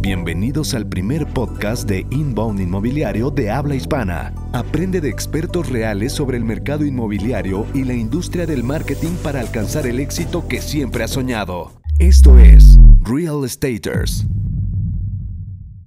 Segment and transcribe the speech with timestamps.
[0.00, 4.34] Bienvenidos al primer podcast de Inbound Inmobiliario de habla hispana.
[4.52, 9.86] Aprende de expertos reales sobre el mercado inmobiliario y la industria del marketing para alcanzar
[9.86, 11.72] el éxito que siempre has soñado.
[11.98, 14.26] Esto es Real Estaters.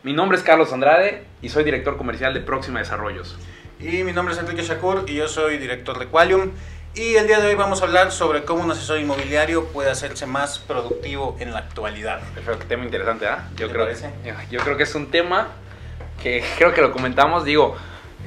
[0.04, 3.38] Mi nombre es Carlos Andrade y soy director comercial de Próxima Desarrollos.
[3.79, 6.51] Y mi nombre es Enrique Shakur y yo soy director de Qualium.
[6.96, 10.26] Y el día de hoy vamos a hablar sobre cómo un asesor inmobiliario puede hacerse
[10.26, 12.20] más productivo en la actualidad.
[12.34, 13.47] Perfecto, tema interesante, ¿ah?
[13.56, 14.10] Yo ¿Te creo, parece?
[14.50, 15.50] yo creo que es un tema
[16.21, 17.75] que creo que lo comentamos, digo,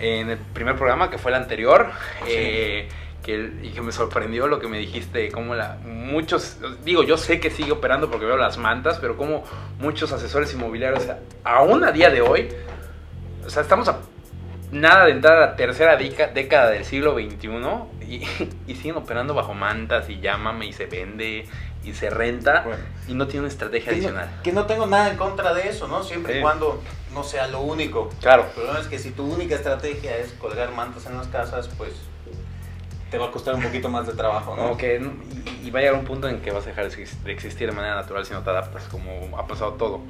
[0.01, 1.91] en el primer programa que fue el anterior,
[2.29, 2.89] eh,
[3.23, 7.41] que, y que me sorprendió lo que me dijiste, como la, muchos, digo, yo sé
[7.41, 9.45] que sigue operando porque veo las mantas, pero como
[9.81, 11.09] muchos asesores inmobiliarios,
[11.43, 12.49] aún a día de hoy,
[13.45, 13.99] o sea, estamos a
[14.73, 17.49] nada de entrar a la tercera década del siglo XXI
[18.09, 18.27] y,
[18.67, 21.47] y siguen operando bajo mantas y llámame y se vende
[21.85, 22.83] y se renta Bueno.
[23.09, 24.41] y no tiene una estrategia Que no, adicional.
[24.43, 26.03] que no tengo nada en contra de eso, ¿no?
[26.03, 26.39] Siempre Sí.
[26.39, 26.81] y cuando
[27.13, 28.09] no sea lo único.
[28.21, 28.45] Claro.
[28.45, 31.93] El problema es que si tu única estrategia es colgar mantas en las casas, pues
[33.11, 34.73] te va a costar un poquito más de trabajo, ¿no?
[35.63, 37.95] Y, va a llegar un punto en que vas a dejar de existir de manera
[37.97, 40.01] natural si no te adaptas, como ha pasado todo.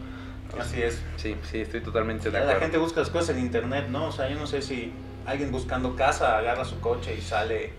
[0.59, 1.01] Así es.
[1.17, 2.61] Sí, sí, estoy totalmente de La acuerdo.
[2.61, 4.07] gente busca las cosas en internet, ¿no?
[4.07, 4.93] O sea, yo no sé si
[5.27, 7.73] alguien buscando casa agarra su coche y sale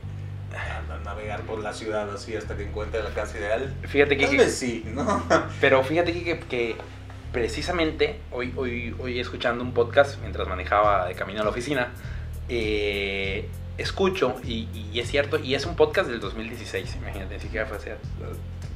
[0.54, 3.74] a, navegar por la ciudad así hasta que encuentre la casa ideal.
[3.84, 5.24] Fíjate que, Tal vez sí, ¿no?
[5.62, 6.76] pero fíjate que, que
[7.32, 11.92] precisamente hoy, hoy, hoy escuchando un podcast mientras manejaba de camino a la oficina,
[12.50, 17.66] eh, escucho y, y es cierto, y es un podcast del 2016, imagínate, ni siquiera
[17.66, 17.78] fue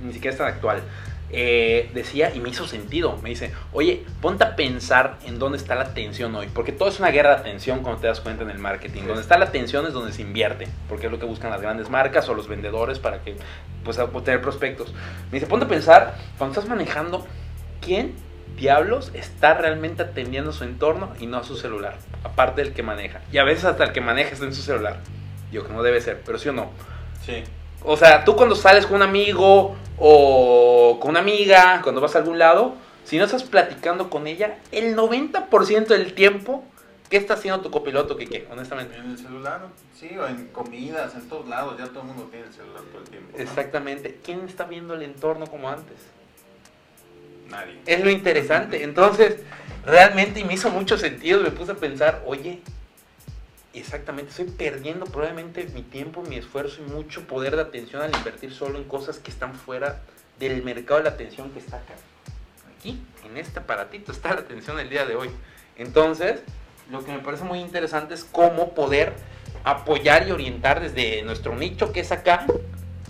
[0.02, 0.82] ni siquiera es tan actual.
[1.30, 3.18] Eh, decía y me hizo sentido.
[3.22, 6.48] Me dice, oye, ponte a pensar en dónde está la atención hoy.
[6.54, 9.04] Porque todo es una guerra de atención cuando te das cuenta en el marketing.
[9.04, 10.68] Donde está la atención es donde se invierte.
[10.88, 13.36] Porque es lo que buscan las grandes marcas o los vendedores para que
[13.84, 14.94] pues obtener prospectos.
[15.32, 17.26] Me dice, ponte a pensar cuando estás manejando,
[17.82, 18.16] ¿quién
[18.58, 21.98] diablos está realmente atendiendo su entorno y no a su celular?
[22.24, 23.22] Aparte del que maneja.
[23.32, 25.00] Y a veces hasta el que maneja está en su celular.
[25.52, 26.72] Digo que no debe ser, pero sí o no.
[27.26, 27.44] Sí.
[27.84, 32.20] O sea, tú cuando sales con un amigo o con una amiga, cuando vas a
[32.20, 36.66] algún lado, si no estás platicando con ella, el 90% del tiempo,
[37.10, 38.48] ¿qué está haciendo tu copiloto, Kike?
[38.52, 38.98] Honestamente.
[38.98, 39.62] En el celular,
[39.98, 43.02] sí, o en comidas, en todos lados, ya todo el mundo tiene el celular todo
[43.02, 43.30] el tiempo.
[43.34, 43.42] ¿no?
[43.42, 44.20] Exactamente.
[44.24, 45.96] ¿Quién está viendo el entorno como antes?
[47.50, 47.80] Nadie.
[47.86, 48.84] Es lo interesante.
[48.84, 49.38] Entonces,
[49.86, 51.40] realmente y me hizo mucho sentido.
[51.40, 52.62] Me puse a pensar, oye,
[53.80, 58.54] exactamente, estoy perdiendo probablemente mi tiempo, mi esfuerzo y mucho poder de atención al invertir
[58.54, 60.02] solo en cosas que están fuera
[60.40, 61.94] del mercado de la atención que está acá.
[62.78, 65.30] Aquí, en este aparatito, está la atención el día de hoy.
[65.78, 66.42] Entonces,
[66.92, 69.14] lo que me parece muy interesante es cómo poder
[69.64, 72.46] apoyar y orientar desde nuestro nicho que es acá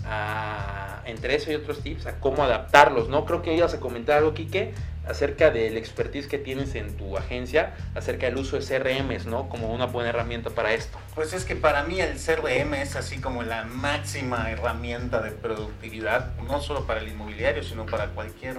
[0.04, 3.24] a- entre eso y otros tips a cómo adaptarlos, ¿no?
[3.24, 4.74] Creo que ibas a comentar algo, Quique,
[5.08, 9.48] acerca del expertise que tienes en tu agencia, acerca del uso de CRMs, ¿no?
[9.48, 10.98] Como una buena herramienta para esto.
[11.14, 16.36] Pues es que para mí el CRM es así como la máxima herramienta de productividad,
[16.46, 18.56] no solo para el inmobiliario, sino para cualquier,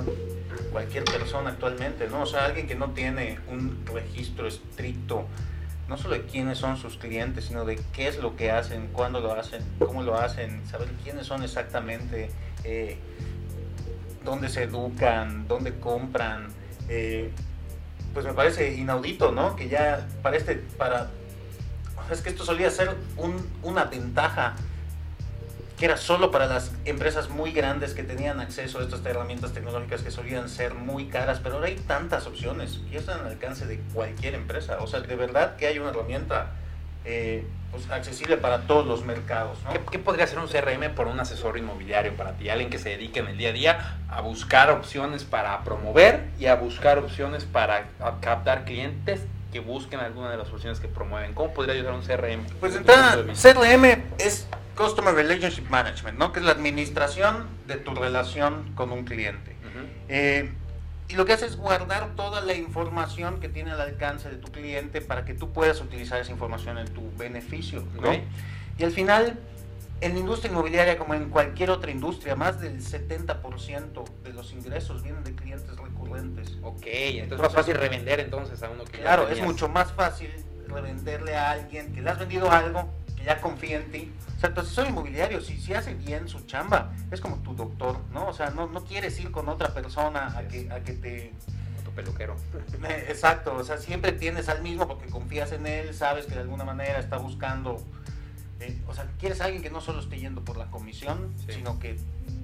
[0.71, 2.23] cualquier persona actualmente, ¿no?
[2.23, 5.27] O sea, alguien que no tiene un registro estricto,
[5.89, 9.19] no solo de quiénes son sus clientes, sino de qué es lo que hacen, cuándo
[9.19, 12.29] lo hacen, cómo lo hacen, saber quiénes son exactamente,
[12.63, 12.97] eh,
[14.23, 16.47] dónde se educan, dónde compran,
[16.87, 17.31] eh,
[18.13, 19.55] pues me parece inaudito, ¿no?
[19.55, 21.09] Que ya para este, para
[22.11, 24.55] es que esto solía ser un- una ventaja
[25.79, 30.01] que era solo para las empresas muy grandes que tenían acceso a estas herramientas tecnológicas
[30.01, 33.79] que solían ser muy caras, pero ahora hay tantas opciones que están al alcance de
[33.93, 34.77] cualquier empresa.
[34.81, 36.47] O sea, de verdad que hay una herramienta
[37.05, 39.57] eh, pues, accesible para todos los mercados.
[39.63, 39.71] ¿no?
[39.71, 42.49] ¿Qué, qué podría ser un CRM por un asesor inmobiliario para ti?
[42.49, 46.47] Alguien que se dedique en el día a día a buscar opciones para promover y
[46.47, 47.85] a buscar opciones para
[48.19, 49.21] captar clientes
[49.53, 51.33] que busquen alguna de las opciones que promueven.
[51.33, 52.43] ¿Cómo podría ayudar un CRM?
[52.59, 53.23] Pues entrada?
[53.33, 54.45] CRM es
[54.79, 56.31] Customer Relationship Management, ¿no?
[56.31, 59.51] que es la administración de tu relación con un cliente.
[59.51, 59.85] Ujú.
[60.07, 60.49] Eh,
[61.09, 64.49] y lo que hace es guardar toda la información que tiene al alcance de tu
[64.53, 67.83] cliente para que tú puedas utilizar esa información en tu beneficio.
[68.01, 68.09] ¿no?
[68.09, 68.19] Ok.
[68.77, 69.37] Y al final,
[69.99, 75.03] en la industria inmobiliaria, como en cualquier otra industria, más del 70% de los ingresos
[75.03, 76.57] vienen de clientes recurrentes.
[76.63, 79.45] Ok, entonces es más fácil revender entonces a uno que ya Claro, es tenías.
[79.47, 80.31] mucho más fácil
[80.69, 82.87] revenderle a alguien que le has vendido algo,
[83.17, 84.11] que ya confía en ti.
[84.39, 87.97] O sea, tu asesor inmobiliario, si, si hace bien su chamba, es como tu doctor,
[88.13, 88.29] ¿no?
[88.29, 91.33] O sea, no, no quieres ir con otra persona a que, a que te...
[91.83, 92.37] tu peluquero.
[92.87, 96.39] Eh, Exacto, o sea, siempre tienes al mismo porque confías en él, sabes que de
[96.39, 97.83] alguna manera está buscando...
[98.61, 101.55] eh, o sea, quieres a alguien que no solo esté yendo por la comisión, Sí.
[101.55, 101.97] sino que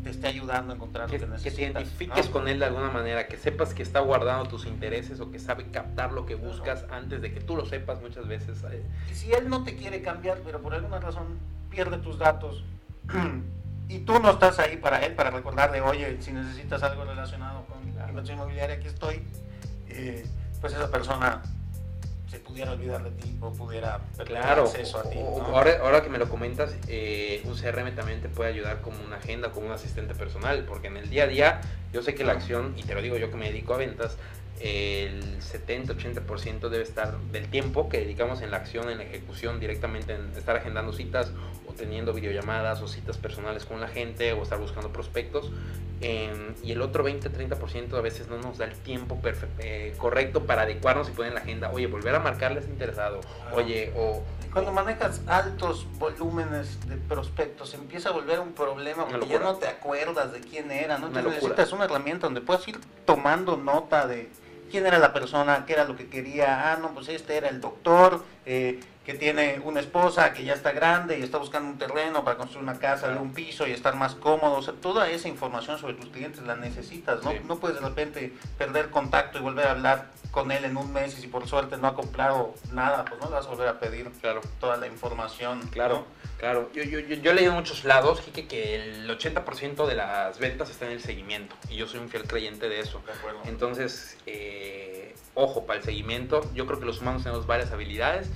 [0.04, 1.72] te esté ayudando a encontrar que, lo que que te necesitas.
[1.84, 2.32] identifiques ¿no?
[2.34, 5.68] con él de alguna manera, que sepas que está guardando tus intereses o que sabe
[5.72, 8.62] captar lo que buscas antes de que tú lo sepas muchas veces.
[8.70, 11.40] eh, Y si él no te quiere cambiar, pero por alguna razón
[11.76, 12.64] pierde tus datos
[13.90, 17.78] y tú no estás ahí para él, para recordarle, oye, si necesitas algo relacionado con
[17.98, 19.22] la inversión inmobiliaria, aquí estoy,
[19.90, 20.26] eh,
[20.62, 21.42] pues esa persona
[22.32, 25.20] se pudiera olvidar de ti o pudiera perder Claro, acceso a ti.
[25.20, 29.18] ahora, ahora que me lo comentas, eh, un CRM también te puede ayudar como una
[29.18, 31.62] agenda, como un asistente personal, porque en el día a día
[31.94, 34.18] yo sé que la acción, y te lo digo yo que me dedico a ventas,
[34.62, 40.16] el 70-80% debe estar del tiempo que dedicamos en la acción, en la ejecución, directamente
[40.16, 41.32] en estar agendando citas
[41.76, 45.52] teniendo videollamadas o citas personales con la gente o estar buscando prospectos.
[46.02, 49.18] eh, y el otro 20-30% a veces no nos da el tiempo
[49.60, 53.22] eh, correcto para adecuarnos y poner en la agenda, oye, volver a marcarles interesado,
[53.54, 59.40] oye, o Cuando manejas altos volúmenes de prospectos, empieza a volver un problema porque ya
[59.40, 61.08] no te acuerdas de quién era, ¿no?
[61.08, 64.30] Una Entonces necesitas una herramienta donde puedas ir tomando nota de
[64.72, 66.72] quién era la persona, qué era lo que quería.
[66.72, 70.72] Ah, no, pues este era el doctor eh, que tiene una esposa que ya está
[70.72, 73.96] grande y está buscando un terreno para construir una casa de un piso y estar
[73.96, 74.56] más cómodo.
[74.56, 77.32] O sea, toda esa información sobre tus clientes la necesitas, ¿no?
[77.32, 77.38] Sí.
[77.46, 81.18] No puedes de repente perder contacto y volver a hablar con él en un mes
[81.18, 83.80] y si por suerte no ha comprado nada, pues no le vas a volver a
[83.80, 84.42] pedir claro.
[84.60, 85.62] toda la información.
[85.68, 86.06] Claro, ¿no?
[86.40, 86.72] claro.
[86.74, 90.40] Yo, yo, yo, yo he leído en muchos lados, Jique, que el 80% de las
[90.40, 91.56] ventas está en el seguimiento.
[91.70, 93.04] Y yo soy un fiel creyente de eso.
[93.06, 93.42] De acuerdo.
[93.46, 98.32] Entonces, eh, ojo, para el seguimiento, yo creo que los humanos tenemos varias habilidades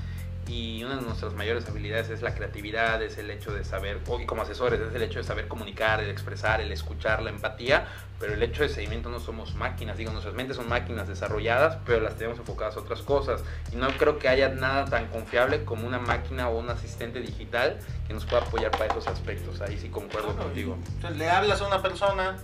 [0.50, 4.26] y una de nuestras mayores habilidades es la creatividad, es el hecho de saber, y
[4.26, 7.86] como asesores, es el hecho de saber comunicar, el expresar, el escuchar, la empatía,
[8.20, 12.02] pero el hecho de seguimiento no somos máquinas, digo, nuestras mentes son máquinas desarrolladas, pero
[12.02, 15.86] las tenemos enfocadas a otras cosas y no creo que haya nada tan confiable como
[15.86, 19.90] una máquina o un asistente digital que nos pueda apoyar para esos aspectos, ahí sí
[19.90, 20.78] concuerdo Claro, contigo.
[20.96, 22.38] Entonces le hablas a una persona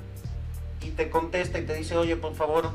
[0.82, 2.70] y te contesta y te dice, oye, por favor,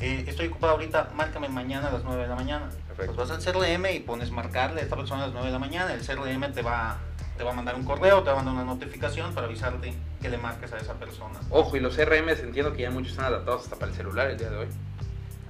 [0.00, 2.68] eh, estoy ocupado ahorita, márcame mañana a las 9 de la mañana.
[3.06, 3.14] Perfecto.
[3.16, 5.58] Pues vas al CRM y pones marcarle a esta persona a las 9 de la
[5.58, 6.98] mañana, el CRM te va,
[7.36, 10.28] te va a mandar un correo, te va a mandar una notificación para avisarte que
[10.28, 11.38] le marques a esa persona.
[11.50, 14.38] Ojo, y los CRMs entiendo que ya muchos están adaptados hasta para el celular el
[14.38, 14.66] día de hoy.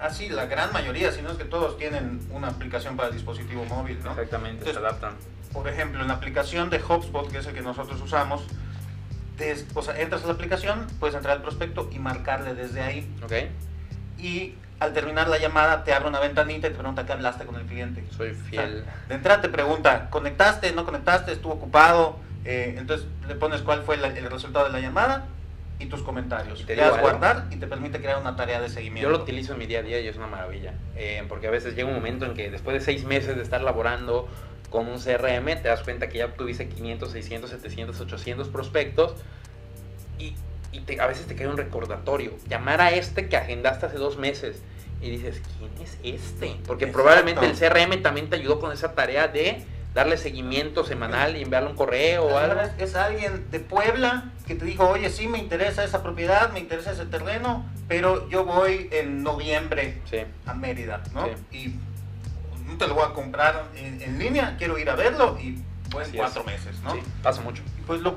[0.00, 3.14] Ah, sí, la gran mayoría, si no es que todos tienen una aplicación para el
[3.14, 4.10] dispositivo móvil, ¿no?
[4.12, 5.12] Exactamente, se adaptan.
[5.52, 8.43] por ejemplo, en la aplicación de HubSpot, que es el que nosotros usamos,
[9.37, 13.14] des- o sea, entras a la aplicación, puedes entrar al prospecto y marcarle desde ahí.
[13.22, 13.32] ¿Ok?
[14.19, 17.56] Y al terminar la llamada te abre una ventanita y te pregunta qué hablaste con
[17.56, 18.05] el cliente.
[18.17, 18.84] Soy fiel.
[19.08, 20.73] De entrada te pregunta, ¿conectaste?
[20.73, 21.32] ¿No conectaste?
[21.32, 22.17] ¿Estuvo ocupado?
[22.44, 25.26] Eh, entonces le pones cuál fue la- el resultado de la llamada
[25.79, 26.61] y tus comentarios.
[26.61, 29.08] Y te le das guardar y te permite crear una tarea de seguimiento.
[29.11, 30.75] Yo lo utilizo en mi día a día y es una maravilla.
[30.96, 33.62] Eh, porque a veces llega un momento en que después de seis meses de estar
[33.62, 34.29] laborando
[34.70, 39.14] con un CRM, te das cuenta que ya tuviste 500, 600, 700, 800 prospectos
[40.19, 40.34] y,
[40.72, 42.32] y te- a veces te queda un recordatorio.
[42.48, 44.62] Llamar a este que agendaste hace dos meses
[45.00, 46.56] y dices, ¿quién es este?
[46.66, 47.02] Porque Exacto.
[47.04, 49.64] probablemente el CRM también te ayudó con esa tarea de
[49.94, 52.58] darle seguimiento semanal y enviarle un correo o algo.
[52.78, 56.92] Es, alguien de Puebla que te dijo, oye, sí me interesa esa propiedad, me interesa
[56.92, 60.19] ese terreno, pero yo voy en noviembre Sí.
[60.46, 61.26] a Mérida, ¿no?
[61.50, 61.58] Sí.
[61.58, 65.58] Y no te lo voy a comprar en, en línea, quiero ir a verlo y
[65.90, 66.46] voy en Así cuatro es.
[66.46, 66.94] meses, ¿no?
[66.94, 67.62] Sí, pasa mucho.
[67.78, 68.16] Y pues lo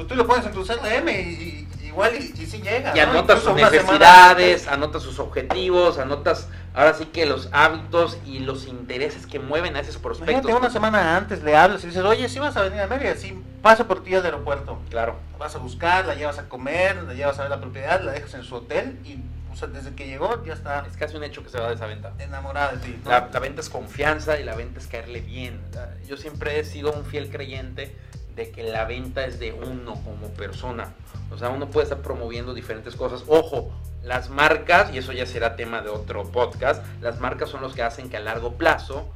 [0.00, 2.92] pues tú lo pones en tu CRM y, y- igual y, y sí llega.
[2.96, 3.10] Y ¿no?
[3.10, 8.66] anotas Incluso sus necesidades, anotas sus objetivos, anotas ahora sí que los hábitos y los
[8.66, 10.34] intereses que mueven a esos prospectos.
[10.44, 13.14] Imagínate, una semana antes le hablas y dices, oye, sí vas a venir a Mérida,
[13.16, 14.78] sí, paso por ti al aeropuerto.
[14.88, 18.00] Claro, La vas a buscar, la llevas a comer, la llevas a ver la propiedad,
[18.00, 19.18] la dejas en su hotel y
[19.52, 21.74] o sea, desde que llegó ya está es casi un hecho que se va de
[21.74, 22.12] esa venta.
[22.20, 22.96] enamorada de ti.
[23.04, 23.10] ¿no?
[23.10, 25.60] La, la venta es confianza y la venta es caerle bien.
[26.08, 27.94] Yo siempre he sido un fiel creyente
[28.36, 30.94] de que la venta es de uno como persona.
[31.30, 33.24] O sea, uno puede estar promoviendo diferentes cosas.
[33.28, 33.70] Ojo,
[34.02, 37.82] las marcas, y eso ya será tema de otro podcast, las marcas son los que
[37.82, 39.08] hacen que a largo plazo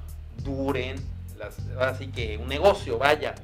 [0.42, 0.96] duren,
[1.38, 3.34] las, así que un negocio, vaya.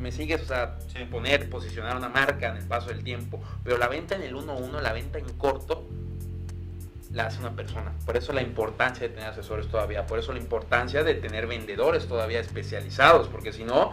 [0.00, 1.04] Me sigues, o sea, Sí.
[1.04, 3.40] poner, posicionar una marca en el paso del tiempo.
[3.64, 5.84] Pero la venta en el 1-1, la venta en corto,
[7.12, 7.92] la hace una persona.
[8.04, 12.06] Por eso la importancia de tener asesores todavía, por eso la importancia de tener vendedores
[12.06, 13.92] todavía especializados, porque si no,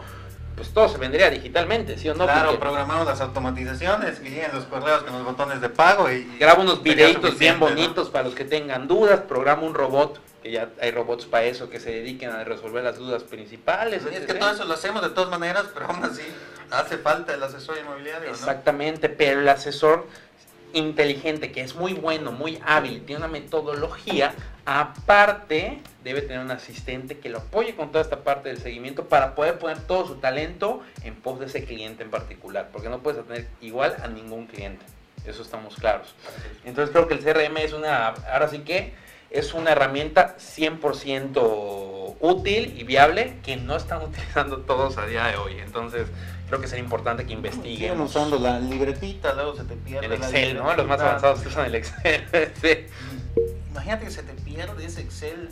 [0.55, 2.25] pues todo se vendría digitalmente, ¿sí o no?
[2.25, 6.15] claro, Porque programamos las automatizaciones, que lleguen los correos con los botones de pago y...
[6.15, 10.51] y grabo unos videitos bien bonitos para los que tengan dudas, programo un robot, que
[10.51, 14.05] ya hay robots para eso, que se dediquen a resolver las dudas principales.
[14.05, 16.23] Es que todo eso lo hacemos de todas maneras, pero aún así
[16.69, 18.35] hace falta el asesor inmobiliario, ¿no?
[18.35, 20.07] Exactamente, pero el asesor
[20.73, 24.33] inteligente, que es muy bueno, muy hábil, tiene una metodología,
[24.65, 29.35] Aparte, debe tener un asistente que lo apoye con toda esta parte del seguimiento para
[29.35, 33.25] poder poner todo su talento en pos de ese cliente en particular, porque no puedes
[33.25, 34.85] tener igual a ningún cliente.
[35.25, 36.15] Eso estamos claros.
[36.65, 38.93] Entonces creo que el CRM es una, ahora sí que
[39.29, 45.37] es una herramienta 100% útil y viable que no están utilizando todos a día de
[45.37, 45.59] hoy.
[45.59, 46.07] Entonces
[46.47, 47.77] creo que sería importante que investiguen.
[47.77, 50.05] Siguen usando la libretita, luego se te pierde.
[50.05, 50.73] El Excel, ¿no?
[50.73, 52.23] Los más avanzados usan el Excel.
[52.61, 52.85] sí.
[53.73, 55.49] Imagínate que se te pierde ese Excel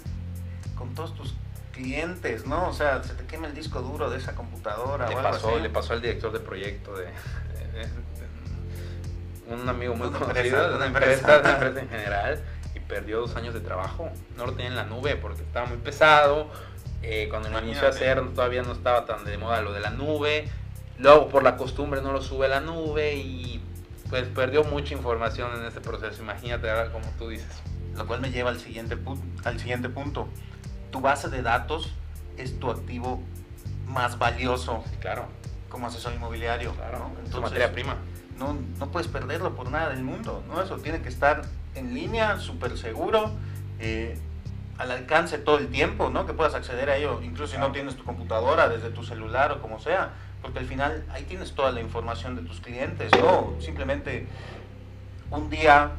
[0.76, 1.34] con todos tus
[1.74, 2.70] clientes, ¿no?
[2.70, 5.08] O sea, se te quema el disco duro de esa computadora.
[5.10, 5.62] Le, o algo pasó, así.
[5.62, 8.12] le pasó al director de proyecto de, de- de-
[9.54, 12.42] un amigo muy Una conocido empresa, de una empresa, de una empresa en general
[12.74, 14.10] y perdió dos años de trabajo.
[14.38, 16.50] No lo tenía en la nube porque estaba muy pesado.
[17.04, 19.90] Eh, cuando lo inició a hacer todavía no estaba tan de moda lo de la
[19.90, 20.48] nube.
[21.00, 23.62] Luego por la costumbre no lo sube a la nube y
[24.10, 26.22] pues perdió mucha información en este proceso.
[26.22, 27.48] Imagínate ahora como tú dices.
[27.96, 28.98] Lo cual me lleva al siguiente,
[29.44, 30.28] al siguiente punto.
[30.92, 31.94] Tu base de datos
[32.38, 33.22] es tu activo
[33.88, 35.26] más valioso Sí, claro,
[35.70, 36.74] como asesor inmobiliario.
[36.76, 37.00] claro.
[37.00, 37.24] ¿no?
[37.24, 37.98] Es tu materia prima.
[38.38, 40.62] no, no puedes perderlo por nada del mundo, ¿no?
[40.62, 41.42] Eso tiene que estar
[41.76, 43.32] en línea, súper seguro,
[43.80, 44.18] eh,
[44.78, 46.26] al alcance todo el tiempo, ¿no?
[46.26, 49.62] Que puedas acceder a ello, incluso si no tienes tu computadora, desde tu celular o
[49.62, 53.54] como sea, porque al final ahí tienes toda la información de tus clientes, ¿no?
[53.60, 54.28] Simplemente
[55.30, 55.92] un día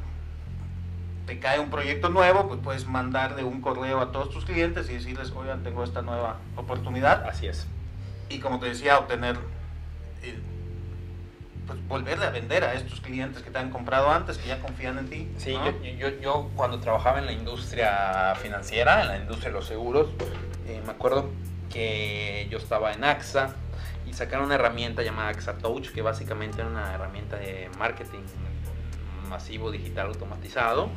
[1.27, 4.95] te cae un proyecto nuevo, pues puedes mandarle un correo a todos tus clientes y
[4.95, 7.67] decirles, oigan, tengo esta nueva oportunidad Así es.
[8.29, 9.37] y como te decía, obtener,
[10.23, 10.39] eh,
[11.67, 14.99] pues volverle a vender a estos clientes que te han comprado antes, que ya confían
[14.99, 15.29] en ti.
[15.37, 15.67] Sí, ¿no?
[15.67, 20.09] yo, yo, yo cuando trabajaba en la industria financiera, en la industria de los seguros,
[20.67, 21.31] eh, me acuerdo
[21.71, 23.55] que yo estaba en AXA
[24.07, 28.23] y sacaron una herramienta llamada AXA Touch, que básicamente era una herramienta de marketing
[29.29, 30.91] masivo, digital, automatizado.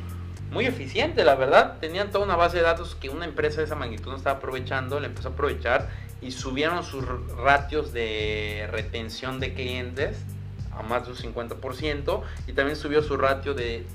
[0.50, 1.78] Muy eficiente, la verdad.
[1.80, 5.00] Tenían toda una base de datos que una empresa de esa magnitud no estaba aprovechando,
[5.00, 5.88] la empezó a aprovechar
[6.20, 7.04] y subieron sus
[7.36, 10.24] ratios de retención de clientes
[10.72, 13.86] a más de un 50% y también subió su ratio de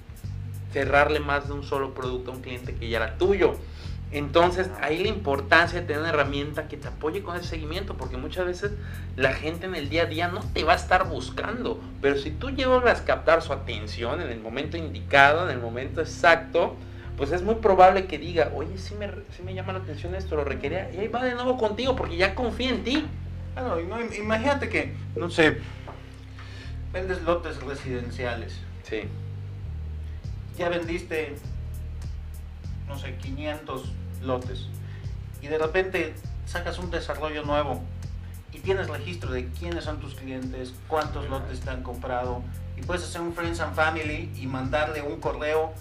[0.72, 3.53] cerrarle más de un solo producto a un cliente que ya era tuyo.
[4.13, 8.18] Entonces, ahí la importancia de tener una herramienta que te apoye con ese seguimiento, porque
[8.18, 8.72] muchas veces
[9.15, 12.32] la gente en el día a día no te va a estar buscando, pero si
[12.32, 16.75] tú llegas a captar su atención en el momento indicado, en el momento exacto,
[17.15, 20.36] pues es muy probable que diga, oye, sí me, sí me llama la atención esto,
[20.36, 23.06] lo requería, y ahí va de nuevo contigo, porque ya confía en ti.
[23.53, 25.58] Claro, y no, im- imagínate que, no sé,
[26.91, 29.03] vendes lotes residenciales, Sí,
[30.58, 31.36] ya vendiste,
[32.88, 33.84] no sé, 500
[34.22, 34.68] lotes,
[35.42, 36.13] y de repente
[36.46, 37.82] sacas un desarrollo nuevo
[38.51, 42.44] y tienes registro de quiénes son tus clientes, cuántos lotes te han comprado,
[42.78, 45.74] y puedes hacer un Friends and Family y mandarle un correo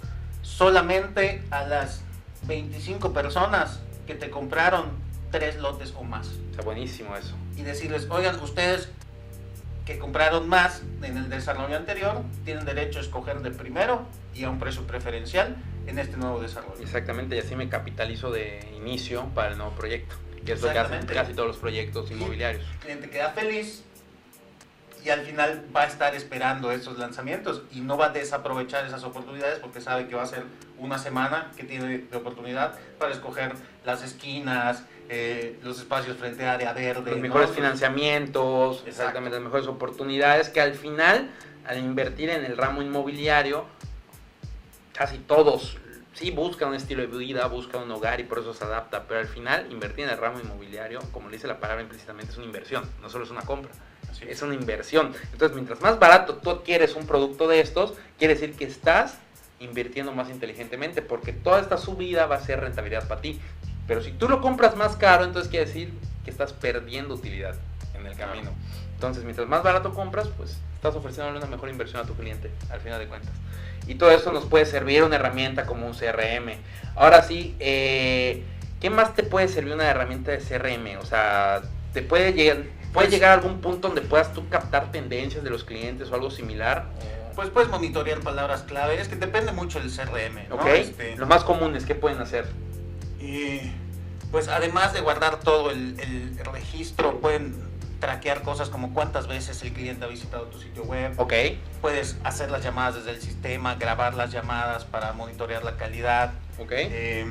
[0.43, 2.03] solamente a las
[2.47, 4.87] 25 personas que te compraron
[5.31, 6.29] tres lotes o más.
[6.51, 7.35] está buenísimo eso.
[7.57, 8.89] y decirles, oigan, ustedes
[9.85, 14.03] que compraron más en el desarrollo anterior, tienen derecho a escoger de primero
[14.35, 15.57] y a un precio preferencial
[15.91, 16.81] en este nuevo desarrollo.
[16.81, 20.79] Exactamente, y así me capitalizo de inicio para el nuevo proyecto, que es lo que
[20.79, 22.65] hacen casi todos los proyectos inmobiliarios.
[22.65, 23.85] El cliente queda feliz
[25.05, 29.03] y al final va a estar esperando esos lanzamientos y no va a desaprovechar esas
[29.03, 30.45] oportunidades porque sabe que va a ser
[30.79, 33.53] una semana que tiene de oportunidad para escoger
[33.85, 37.11] las esquinas, eh, los espacios frente a área verde.
[37.11, 37.23] Los ¿no?
[37.23, 38.91] mejores financiamientos, Exacto.
[38.91, 41.31] exactamente, las mejores oportunidades que al final,
[41.67, 43.67] al invertir en el ramo inmobiliario,
[45.01, 45.79] casi todos
[46.13, 49.21] sí buscan un estilo de vida, buscan un hogar y por eso se adapta, pero
[49.21, 52.45] al final invertir en el ramo inmobiliario, como le dice la palabra implícitamente, es una
[52.45, 53.71] inversión, no solo es una compra.
[54.11, 55.15] Así es una inversión.
[55.33, 59.17] Entonces, mientras más barato tú adquieres un producto de estos, quiere decir que estás
[59.59, 63.41] invirtiendo más inteligentemente, porque toda esta subida va a ser rentabilidad para ti.
[63.87, 67.55] Pero si tú lo compras más caro, entonces quiere decir que estás perdiendo utilidad
[67.95, 68.51] en el camino.
[68.97, 72.81] Entonces, mientras más barato compras, pues estás ofreciéndole una mejor inversión a tu cliente, al
[72.81, 73.33] final de cuentas.
[73.87, 76.57] Y todo eso nos puede servir una herramienta como un CRM.
[76.97, 78.45] Ahora sí, eh,
[78.81, 80.99] ¿qué más te puede servir una herramienta de CRM?
[81.01, 82.59] O sea, te puede llegar,
[82.93, 86.15] puede Pues- llegar a algún punto donde puedas tú captar tendencias de los clientes o
[86.15, 86.85] algo similar.
[87.35, 90.57] Pues puedes monitorear palabras clave, es que depende mucho del CRM, ¿no?
[90.57, 90.67] ¿Ok?
[90.67, 92.47] Este, Lo más común es que pueden hacer.
[93.21, 93.61] Y
[94.31, 97.55] pues además de guardar todo el, el registro, pueden
[98.01, 101.13] traquear cosas como cuántas veces el cliente ha visitado tu sitio web.
[101.19, 101.35] ¿Ok?
[101.81, 106.33] Puedes hacer las llamadas desde el sistema, grabar las llamadas para monitorear la calidad.
[106.59, 106.73] ¿Ok?
[106.73, 107.27] Eh,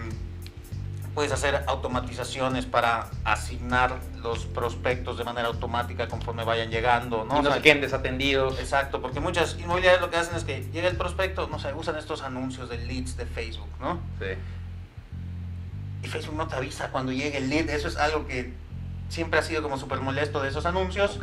[1.16, 7.26] puedes hacer automatizaciones para asignar los prospectos de manera automática conforme vayan llegando.
[7.26, 7.36] ¿no?
[7.36, 8.60] y O no sea, se queden desatendidos.
[8.60, 11.96] Exacto, porque muchas inmobiliarias lo que hacen es que llega el prospecto, no sé, usan
[11.98, 14.00] estos anuncios de leads de Facebook, ¿no?
[14.20, 14.26] Sí.
[16.04, 17.70] y Facebook no te avisa cuando llegue el lead.
[17.70, 18.54] Eso es algo que
[19.10, 21.20] siempre ha sido como súper molesto de esos anuncios.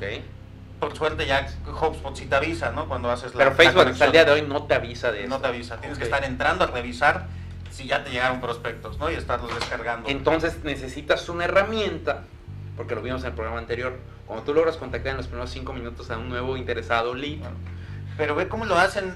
[0.78, 2.86] Por suerte ya HubSpot sí te avisa, ¿no?
[2.86, 5.28] Cuando haces la Pero Facebook hasta el día de hoy no te avisa de eso.
[5.30, 5.78] No te avisa.
[5.78, 6.10] Tienes que Ok.
[6.12, 7.26] estar entrando a revisar
[7.70, 9.10] si ya te llegaron prospectos, ¿no?
[9.10, 10.08] Y estarlos descargando.
[10.08, 12.24] Entonces necesitas una herramienta,
[12.76, 15.72] porque lo vimos en el programa anterior, cuando tú logras contactar en los primeros cinco
[15.72, 17.56] minutos a un nuevo interesado lead, Bueno,
[18.18, 19.14] Pero ve cómo lo hacen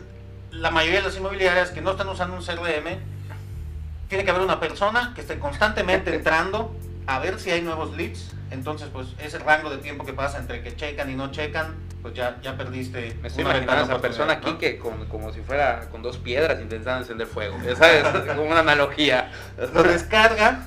[0.50, 2.99] la mayoría de las inmobiliarias que no están usando un CRM.
[4.09, 6.75] Tiene que haber una persona que esté constantemente entrando
[7.07, 8.30] a ver si hay nuevos leads.
[8.50, 12.14] Entonces, pues ese rango de tiempo que pasa entre que checan y no checan, pues
[12.14, 13.16] ya, ya perdiste.
[13.23, 16.61] me estoy imaginando a esa persona aquí que con, como si fuera con dos piedras
[16.61, 17.57] intentando encender fuego.
[17.66, 18.04] Esa es
[18.35, 19.30] como una analogía.
[19.73, 20.66] Lo descarga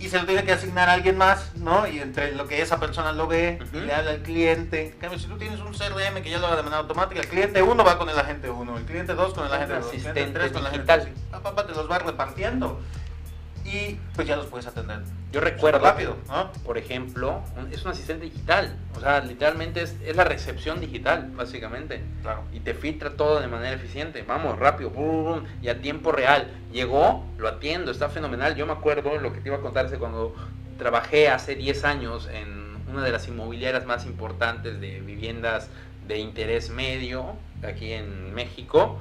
[0.00, 1.86] y se lo tiene que asignar a alguien más, ¿no?
[1.86, 3.80] Y entre lo que esa persona lo ve Ujú.
[3.80, 4.88] le habla al cliente.
[4.88, 7.28] En cambio, si tú tienes un CRM que ya lo haga de manera automática, el
[7.28, 9.90] cliente 1 va con el agente 1, el cliente 2 con el agente 2, el
[9.90, 11.12] cliente asistente 3 con el agente digital.
[11.14, 11.30] 3.
[11.30, 12.80] Papá, papá, te los va repartiendo.
[13.64, 15.00] Y pues ya los puedes atender.
[15.32, 16.52] Yo recuerdo, rápido, ¿no?
[16.64, 17.42] por ejemplo,
[17.72, 18.76] es un asistente digital.
[18.96, 22.02] O sea, literalmente es, es la recepción digital, básicamente.
[22.22, 22.44] Claro.
[22.52, 24.22] y te filtra todo de manera eficiente.
[24.22, 24.92] Vamos, rápido,
[25.60, 26.48] y a tiempo real.
[26.72, 28.54] Llegó, lo atiendo, está fenomenal.
[28.54, 30.34] Yo me acuerdo lo que te iba a contar es que cuando
[30.78, 35.68] trabajé hace 10 años en una de las inmobiliarias más importantes de viviendas
[36.06, 37.34] de interés medio
[37.66, 38.98] aquí en México.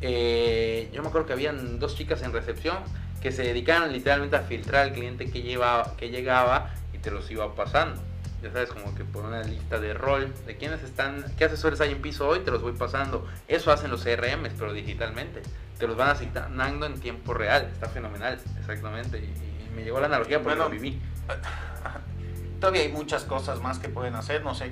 [0.00, 2.76] eh, yo me acuerdo que habían dos chicas en recepción
[3.24, 7.30] que se dedicaban literalmente a filtrar al cliente que, llevaba, que llegaba y te los
[7.30, 7.98] iba pasando.
[8.42, 11.92] Ya sabes, como que por una lista de rol de quiénes están, qué asesores hay
[11.92, 13.26] en piso hoy, te los voy pasando.
[13.48, 15.40] Eso hacen los CRMs, pero digitalmente.
[15.78, 17.70] Te los van asignando en tiempo real.
[17.72, 19.20] Está fenomenal, exactamente.
[19.20, 21.00] Y, y me llegó la analogía porque Bueno, lo viví.
[22.60, 24.70] Todavía hay muchas cosas más que pueden hacer, no sé,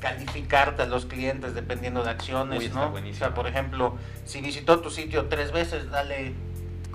[0.00, 2.94] calificarte a los clientes dependiendo de acciones, Uy, ¿no?
[2.94, 6.32] O sea, por ejemplo, si visitó tu sitio tres veces, dale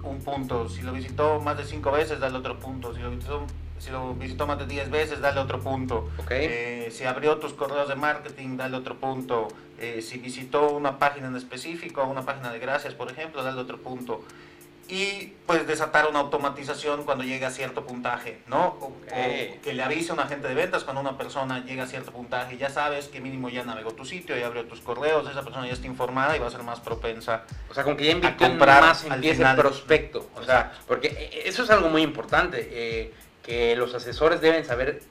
[0.04, 0.70] un punto.
[0.70, 2.94] Si lo visitó más de cinco veces, dale otro punto.
[2.94, 3.46] Si lo visitó,
[3.78, 6.10] si lo visitó más de diez veces, dale otro punto.
[6.30, 9.48] Eh, si abrió tus correos de marketing, dale otro punto.
[9.80, 13.78] Eh, si visitó una página en específico, una página de gracias, por ejemplo, dale otro
[13.78, 14.24] punto.
[14.92, 18.76] Y pues desatar una automatización cuando llega a cierto puntaje, ¿no?
[18.82, 22.12] O, que le avise a un agente de ventas cuando una persona llega a cierto
[22.12, 22.58] puntaje.
[22.58, 25.74] Ya sabes que mínimo ya navegó tu sitio, ya abrió tus correos, esa persona ya
[25.74, 27.44] está informada y va a ser más propensa.
[27.70, 29.56] O sea, como que ya invirtió en comprar más al empieza final.
[29.56, 30.28] el prospecto.
[30.36, 30.86] O sea, Exacto.
[30.88, 35.04] porque eh, eso es algo muy importante, eh, que los asesores deben saber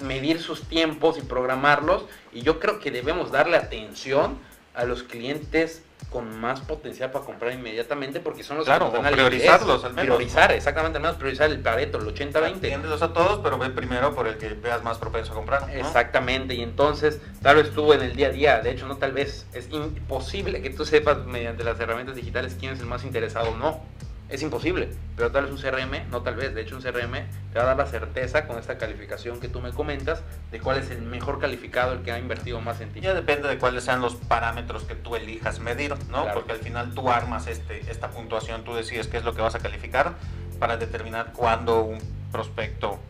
[0.00, 2.04] medir sus tiempos y programarlos.
[2.32, 4.38] Y yo creo que debemos darle atención
[4.74, 9.04] a los clientes con más potencial para comprar inmediatamente porque son los Claro, que nos
[9.04, 12.56] dan priorizarlos, al menos, Priorizar, exactamente, al menos priorizar el Pareto, el 80-20.
[12.56, 15.62] Atiéndelos a todos, pero ve primero por el que veas más propenso a comprar.
[15.62, 15.72] ¿no?
[15.72, 19.12] Exactamente, y entonces tal vez tú en el día a día, de hecho no tal
[19.12, 23.50] vez, es imposible que tú sepas mediante las herramientas digitales quién es el más interesado
[23.50, 23.80] o no.
[24.30, 27.12] Es imposible, pero tal vez un CRM, no tal vez, de hecho un CRM
[27.52, 30.78] te va a dar la certeza con esta calificación que tú me comentas de cuál
[30.78, 33.00] es el mejor calificado, el que ha invertido más en ti.
[33.00, 36.22] Ya depende de cuáles sean los parámetros que tú elijas medir, ¿no?
[36.22, 36.34] Claro.
[36.34, 39.56] Porque al final tú armas este, esta puntuación, tú decides qué es lo que vas
[39.56, 40.14] a calificar
[40.60, 41.98] para determinar cuándo un
[42.30, 43.00] prospecto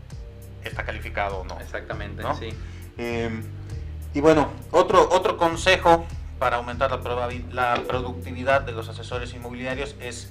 [0.64, 1.60] está calificado o no.
[1.60, 2.34] Exactamente, ¿No?
[2.34, 2.48] sí.
[2.96, 3.42] Eh,
[4.14, 6.06] y bueno, otro, otro consejo
[6.38, 10.30] para aumentar la, la productividad de los asesores inmobiliarios es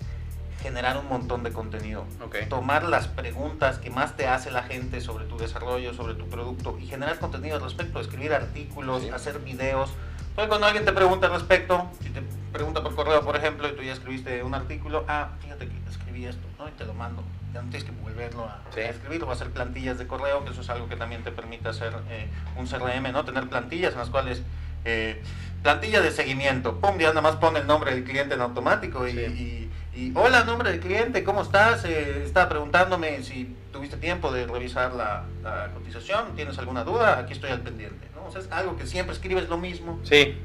[0.61, 2.05] generar un montón de contenido.
[2.49, 6.77] Tomar las preguntas que más te hace la gente sobre tu desarrollo, sobre tu producto
[6.79, 9.09] y generar contenido al respecto, escribir artículos, Sí.
[9.09, 9.91] hacer videos.
[10.35, 13.73] Porque cuando alguien te pregunta al respecto, si te pregunta por correo, por ejemplo, y
[13.75, 16.67] tú ya escribiste un artículo, ah, fíjate que escribí esto, ¿no?
[16.67, 17.23] Y te lo mando.
[17.53, 18.81] Ya no tienes que volverlo a, Sí.
[18.81, 21.67] a escribir o hacer plantillas de correo, que eso es algo que también te permite
[21.69, 23.25] hacer eh, un CRM, ¿no?
[23.25, 24.43] Tener plantillas en las cuales...
[24.85, 25.21] eh,
[25.61, 29.11] plantilla de seguimiento, pum, ya nada más pone el nombre del cliente en automático y,
[29.11, 29.19] Sí.
[29.19, 29.68] y-
[29.99, 31.83] y, hola, nombre del cliente, ¿cómo estás?
[31.83, 37.19] Eh, estaba preguntándome si tuviste tiempo de revisar la, la cotización, ¿tienes alguna duda?
[37.19, 38.25] Aquí estoy al pendiente, ¿no?
[38.25, 40.37] O sea, es algo que siempre escribes lo mismo, Sí,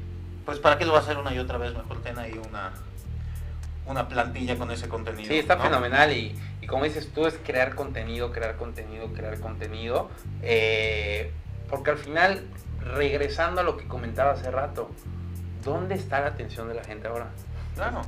[0.45, 1.73] pues ¿para qué lo vas a hacer una y otra vez?
[1.73, 2.73] Mejor ten ahí una,
[3.87, 5.29] una plantilla con ese contenido.
[5.29, 5.63] Sí, está ¿no?
[5.63, 10.09] fenomenal y, y como dices tú es crear contenido, crear contenido, crear contenido,
[10.41, 11.31] eh,
[11.69, 12.43] porque al final,
[12.93, 14.91] regresando a lo que comentaba hace rato,
[15.63, 17.27] ¿dónde está la atención de la gente ahora?
[17.75, 18.01] Claro.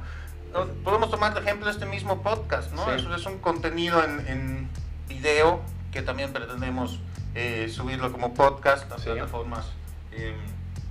[0.83, 2.85] Podemos tomar de ejemplo este mismo podcast, ¿no?
[2.85, 2.91] Sí.
[2.97, 4.69] Eso es un contenido en, en
[5.07, 6.99] video que también pretendemos
[7.35, 9.05] eh, subirlo como podcast a Sí.
[9.05, 9.67] plataformas
[10.11, 10.35] eh,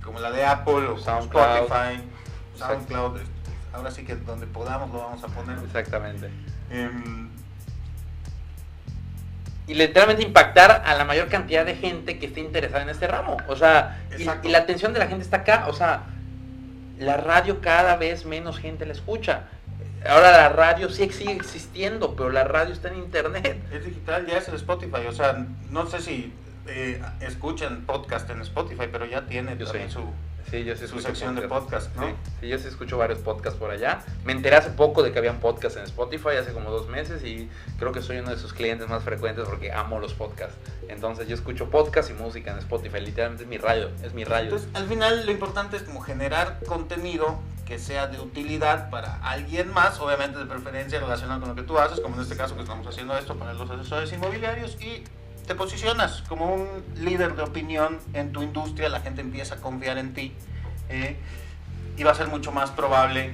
[0.03, 1.63] como la de Apple o SoundCloud.
[1.63, 2.03] Spotify.
[2.57, 3.17] SoundCloud.
[3.17, 3.31] este,
[3.73, 5.57] Ahora sí que donde podamos lo vamos a poner.
[5.59, 6.29] Exactamente.
[6.71, 7.29] Em,
[9.67, 13.35] Y literalmente impactar a la mayor cantidad de gente que esté interesada en este ramo.
[13.49, 15.65] O sea, y, y la atención de la gente está acá.
[15.67, 16.03] O sea,
[16.99, 19.47] la radio cada vez menos gente la escucha.
[20.07, 23.61] Ahora la radio sí sigue existiendo, pero la radio está en internet.
[23.71, 25.05] Es digital, ya es el Spotify.
[25.07, 26.33] O sea, no sé si
[26.67, 30.01] eh, escuchan podcast en Spotify, pero ya tiene también su,
[30.49, 32.07] Sí, yo sí su sección de podcast, ¿no?
[32.39, 33.99] Sí, yo sí escucho varios podcasts por allá.
[34.23, 37.49] Me enteré hace poco de que habían podcasts en Spotify, hace como dos meses, y
[37.77, 40.55] creo que soy uno de sus clientes más frecuentes porque amo los podcasts.
[40.87, 44.45] Entonces yo escucho podcasts y música en Spotify, literalmente es mi radio, es mi radio.
[44.45, 49.73] Entonces, al final lo importante es como generar contenido que sea de utilidad para alguien
[49.73, 52.61] más, obviamente de preferencia relacionado con lo que tú haces, como en este caso que
[52.61, 55.03] estamos haciendo esto para los asesores inmobiliarios, y
[55.47, 59.97] te posicionas como un líder de opinión en tu industria, la gente empieza a confiar
[59.97, 60.33] en ti
[60.89, 61.15] eh,
[61.95, 63.33] y va a ser mucho más probable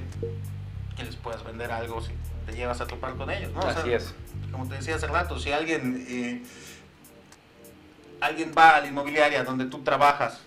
[0.96, 2.12] que les puedas vender algo si
[2.46, 3.52] te llevas a topar con ellos.
[3.52, 3.60] ¿no?
[3.62, 4.14] Así es.
[4.52, 6.42] Como te decía hace rato, si alguien, eh,
[8.20, 10.40] alguien va a la inmobiliaria donde tú trabajas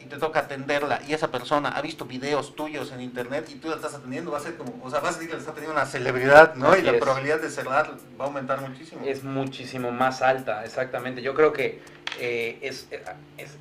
[0.00, 3.68] y te toca atenderla y esa persona ha visto videos tuyos en internet y tú
[3.68, 5.74] la estás atendiendo, va a ser como, o sea, vas a decir que está teniendo
[5.74, 6.76] una celebridad, ¿no?
[6.76, 9.02] y la probabilidad de cerrar va a aumentar muchísimo.
[9.04, 11.22] Es muchísimo más alta, exactamente.
[11.22, 11.82] Yo creo que
[12.18, 12.88] eh, es,
[13.36, 13.56] es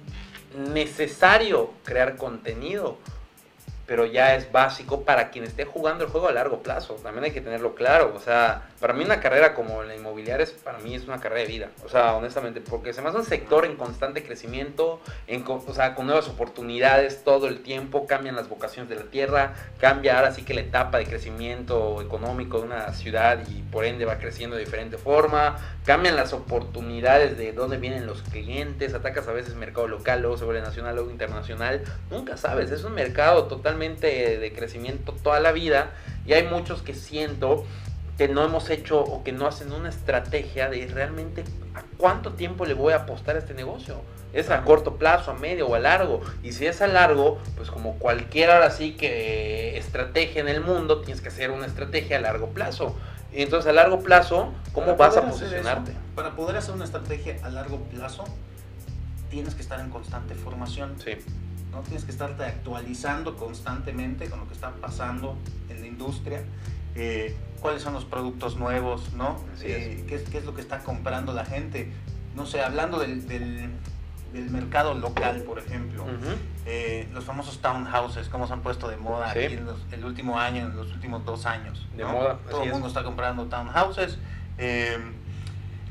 [0.55, 2.97] necesario crear contenido
[3.87, 6.95] pero ya es básico para quien esté jugando el juego a largo plazo.
[6.95, 8.13] También hay que tenerlo claro.
[8.13, 11.41] O sea, para mí una carrera como la inmobiliaria es, para mí es una carrera
[11.41, 11.69] de vida.
[11.85, 15.95] O sea, honestamente, porque se me hace un sector en constante crecimiento, en, o sea,
[15.95, 20.43] con nuevas oportunidades todo el tiempo, cambian las vocaciones de la tierra, cambia ahora sí
[20.43, 24.65] que la etapa de crecimiento económico de una ciudad y por ende va creciendo de
[24.65, 30.21] diferente forma, cambian las oportunidades de dónde vienen los clientes, atacas a veces mercado local,
[30.21, 31.83] luego sobre nacional, luego internacional.
[32.11, 35.91] Nunca sabes, es un mercado totalmente de crecimiento toda la vida
[36.25, 37.65] y hay muchos que siento
[38.17, 41.43] que no hemos hecho o que no hacen una estrategia de realmente
[41.75, 44.01] a cuánto tiempo le voy a apostar a este negocio.
[44.33, 46.21] Es a corto plazo, a medio o a largo.
[46.43, 51.01] Y si es a largo, pues como cualquier ahora sí que estrategia en el mundo,
[51.01, 52.95] tienes que hacer una estrategia a largo plazo.
[53.31, 55.93] Y entonces a largo plazo, ¿cómo vas a posicionarte?
[56.15, 58.23] para poder hacer una estrategia a largo plazo,
[59.29, 60.95] tienes que estar en constante formación.
[60.99, 61.11] Sí.
[61.71, 61.81] ¿No?
[61.81, 65.37] Tienes que estarte actualizando constantemente con lo que está pasando
[65.69, 66.43] en la industria.
[66.95, 69.37] Eh, cuáles son los productos nuevos, ¿no?
[69.61, 71.91] Eh, ¿qué, es, ¿qué, es, lo que está comprando la gente?
[72.35, 73.69] No sé, hablando del, del,
[74.33, 76.05] del mercado local, por ejemplo,
[76.65, 80.39] eh, los famosos townhouses, cómo se han puesto de moda aquí en los, el último
[80.39, 81.87] año, en los últimos dos años.
[81.95, 82.39] De moda.
[82.49, 84.17] Todo el mundo está comprando townhouses.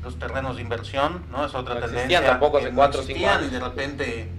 [0.03, 1.45] los terrenos de inversión, ¿no?
[1.45, 2.21] Es otra no tendencia.
[2.21, 3.47] tampoco hace 4 o 5 años.
[3.47, 4.29] Y de repente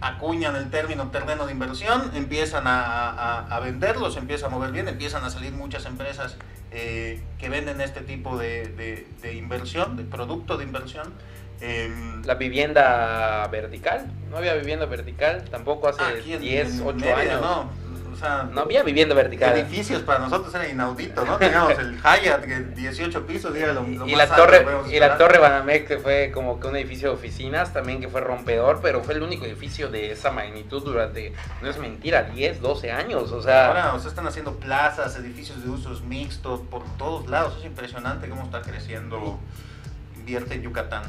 [0.00, 5.30] acuñan el término terreno de inversión, empiezan a, venderlos, empieza a mover bien, empiezan a
[5.30, 6.36] salir muchas empresas
[6.70, 11.12] eh, que venden este tipo de, inversión, de producto de inversión.
[11.62, 17.40] Em, la vivienda vertical, no había vivienda vertical tampoco hace 10, 8 años.
[17.42, 17.89] No
[18.52, 19.56] no había vivienda vertical.
[19.56, 21.36] Edificios para nosotros era inaudito, ¿no?
[21.38, 25.86] Teníamos el Hyatt, que 18 pisos, era lo, y, la torre Y la torre Banamex,
[25.86, 29.22] que fue como que un edificio de oficinas, también que fue rompedor, pero fue el
[29.22, 33.68] único edificio de esa magnitud durante, no es mentira, 10, 12 años, o sea...
[33.68, 38.28] Ahora, o sea, están haciendo plazas, edificios de usos mixtos, por todos lados, es impresionante
[38.28, 39.38] cómo está creciendo
[40.30, 41.02] invierte en Yucatán.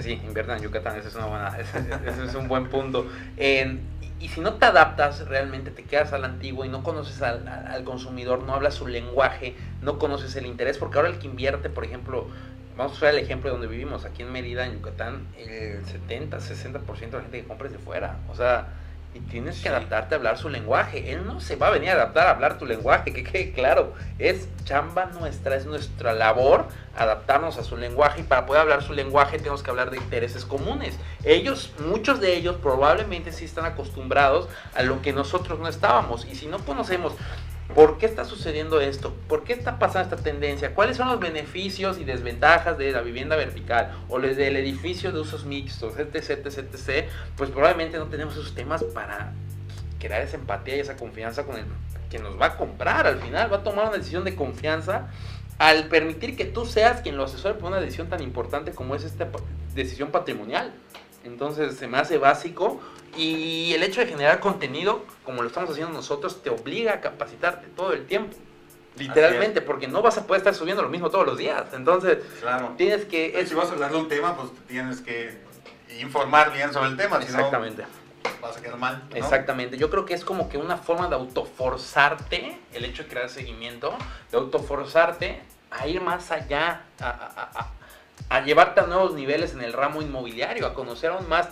[0.00, 3.06] Sí, invierte en Yucatán, ese es, una buena, ese, es un buen punto.
[4.20, 8.42] Y si no te adaptas, realmente te quedas al antiguo y no conoces al, consumidor,
[8.42, 12.28] no hablas su lenguaje, no conoces el interés, porque ahora el que invierte, por ejemplo,
[12.76, 16.38] vamos a usar el ejemplo de donde vivimos, aquí en Mérida, en Yucatán, el 70,
[16.38, 18.18] 60% de la gente que compra es de fuera.
[18.28, 18.68] O sea,
[19.14, 21.12] y tienes que adaptarte a hablar su lenguaje.
[21.12, 23.94] Él no se va a venir a adaptar a hablar tu lenguaje, que quede claro.
[24.18, 28.92] Es chamba nuestra, es nuestra labor adaptarnos a su lenguaje y para poder hablar su
[28.92, 30.98] lenguaje tenemos que hablar de intereses comunes.
[31.24, 36.34] Ellos, muchos de ellos probablemente sí están acostumbrados a lo que nosotros no estábamos y
[36.34, 37.14] si no conocemos
[37.72, 39.14] ¿Por qué está sucediendo esto?
[39.26, 40.74] ¿Por qué está pasando esta tendencia?
[40.74, 45.44] ¿Cuáles son los beneficios y desventajas de la vivienda vertical o del edificio de usos
[45.46, 47.08] mixtos, etc?
[47.36, 49.32] Pues probablemente no tenemos esos temas para
[49.98, 51.64] crear esa empatía y esa confianza con el
[52.10, 55.08] que nos va a comprar al final, va a tomar una decisión de confianza
[55.58, 59.04] al permitir que tú seas quien lo asesore por una decisión tan importante como es
[59.04, 59.28] esta
[59.74, 60.72] decisión patrimonial.
[61.24, 62.80] Entonces se me hace básico
[63.16, 67.66] y el hecho de generar contenido, como lo estamos haciendo nosotros, te obliga a capacitarte
[67.68, 68.36] todo el tiempo.
[68.96, 71.64] Literalmente, porque no vas a poder estar subiendo lo mismo todos los días.
[71.72, 72.18] Entonces,
[72.76, 73.44] tienes que...
[73.46, 75.36] Si vas a hablar de un tema, pues tienes que
[76.00, 77.18] informar bien sobre el tema.
[77.18, 77.84] Exactamente.
[78.40, 79.02] vas a quedar mal.
[79.14, 79.76] Exactamente.
[79.78, 83.96] Yo creo que es como que una forma de autoforzarte, el hecho de crear seguimiento,
[84.30, 87.70] de autoforzarte a ir más allá, a, a
[88.44, 91.48] llevarte a nuevos niveles en el ramo inmobiliario, a conocer aún más,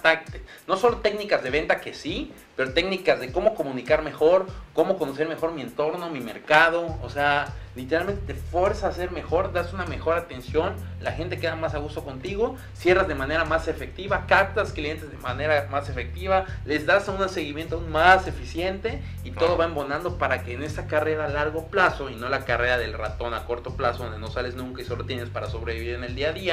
[0.67, 5.29] no solo técnicas de venta que sí, pero técnicas de cómo comunicar mejor, cómo conocer
[5.29, 9.87] mejor mi entorno, mi mercado, o sea, literalmente te fuerza a ser mejor, das una
[9.87, 14.73] mejor atención, la gente queda más a gusto contigo, cierras de manera más efectiva, captas
[14.73, 19.65] clientes de manera más efectiva, les das un seguimiento aún más eficiente y todo va
[19.65, 23.33] embonando para que en esta carrera a largo plazo y no la carrera del ratón
[23.35, 26.31] a corto plazo donde no sales nunca y solo tienes para sobrevivir en el día
[26.31, 26.52] a día,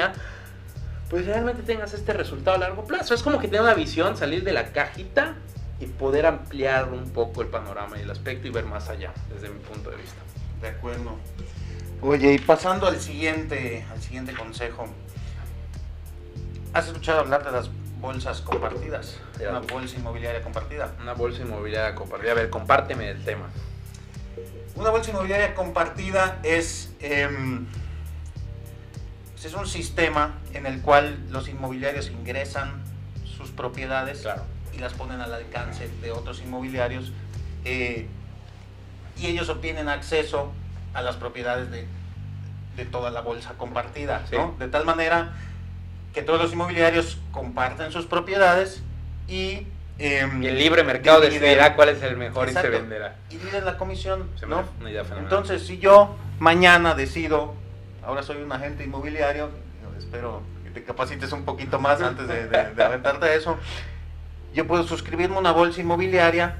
[1.08, 3.14] pues realmente tengas este resultado a largo plazo.
[3.14, 5.34] Es como que tener una visión, salir de la cajita
[5.80, 9.48] y poder ampliar un poco el panorama y el aspecto y ver más allá, desde
[9.48, 10.20] mi punto de vista.
[10.60, 11.16] De acuerdo.
[12.02, 14.86] Oye, y pasando al siguiente, al siguiente consejo.
[16.72, 19.18] ¿Has escuchado hablar de las bolsas compartidas?
[19.40, 20.94] Una bolsa inmobiliaria compartida.
[21.02, 22.32] Una bolsa inmobiliaria compartida.
[22.32, 23.50] A ver, compárteme el tema.
[24.76, 27.66] Una bolsa inmobiliaria compartida es, em,
[29.40, 32.82] pues es un sistema en el cual los inmobiliarios ingresan
[33.24, 34.42] sus propiedades claro.
[34.74, 37.10] y las ponen al alcance de otros inmobiliarios
[37.64, 38.06] eh,
[39.16, 40.52] y ellos obtienen acceso
[40.92, 41.86] a las propiedades de,
[42.76, 44.22] de toda la bolsa compartida,
[44.58, 45.32] De tal manera
[46.12, 48.82] que todos los inmobiliarios comparten sus propiedades
[49.26, 49.66] y...
[49.98, 53.16] Em, el libre mercado decidirá cuál es el mejor y se venderá.
[53.30, 54.64] Y dividen la comisión, ¿no?
[55.18, 57.54] Entonces, si yo mañana decido,
[58.04, 59.50] ahora soy un agente inmobiliario,
[59.98, 63.58] espero que te capacites un poquito más antes de, de, de aventarte eso,
[64.54, 66.56] yo puedo suscribirme a una bolsa inmobiliaria.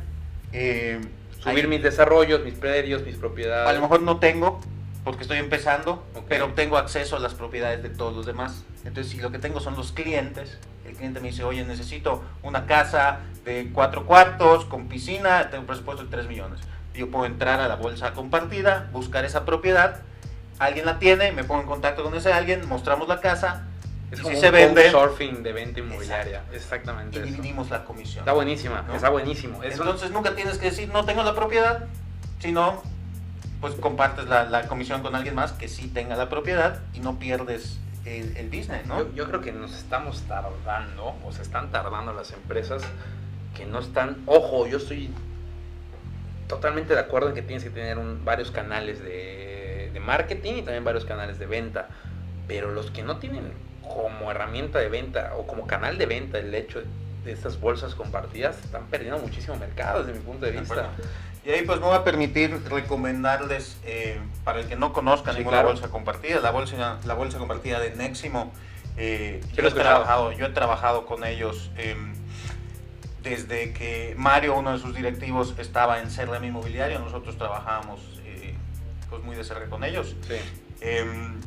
[0.52, 1.00] Eh,
[1.38, 3.66] Subir mis desarrollos, mis predios, mis propiedades.
[3.66, 4.60] A lo mejor no tengo,
[5.04, 8.64] porque estoy empezando, pero tengo acceso a las propiedades de todos los demás.
[8.84, 12.66] Entonces, si lo que tengo son los clientes, el cliente me dice, oye, necesito una
[12.66, 16.60] casa de cuatro cuartos, con piscina, tengo un presupuesto de 3 millones.
[16.94, 20.02] Yo puedo entrar a la bolsa compartida, buscar esa propiedad,
[20.60, 23.64] alguien la tiene, me pongo en contacto con ese alguien, mostramos la casa,
[24.12, 24.90] es como si se vende.
[24.90, 26.42] surfing de venta inmobiliaria.
[26.52, 27.18] Exactamente.
[27.18, 28.20] Y dividimos la comisión.
[28.20, 29.62] Está buenísima, está buenísimo.
[29.64, 31.86] Entonces nunca tienes que decir, no tengo la propiedad,
[32.40, 32.82] sino
[33.60, 37.78] pues compartes la, comisión con alguien más que sí tenga la propiedad y no pierdes
[38.04, 39.12] el, business, ¿no?
[39.14, 42.82] Yo, creo que nos estamos tardando, o se están tardando las empresas
[43.54, 44.16] que no están.
[44.26, 45.10] Ojo, yo estoy
[46.48, 49.39] totalmente de acuerdo en que tienes que tener varios canales de,
[49.92, 51.88] de marketing y también varios canales de venta.
[52.46, 56.54] Pero los que no tienen como herramienta de venta o como canal de venta el
[56.54, 56.82] hecho
[57.24, 60.90] de estas bolsas compartidas están perdiendo muchísimo mercado desde mi punto de vista.
[61.44, 65.62] Y ahí pues me voy a permitir recomendarles, eh, para el que no conozca ninguna
[65.62, 68.52] bolsa compartida, la bolsa, la bolsa compartida de Neximo.
[68.96, 72.12] Eh, yo, he trabajado, yo he trabajado con ellos em,
[73.22, 78.19] desde que Mario, uno de sus directivos, estaba en CRM Inmobiliario, nosotros trabajábamos eh,
[79.10, 80.16] pues muy de cerca con ellos.
[80.26, 80.36] Sí.
[80.80, 81.40] Em,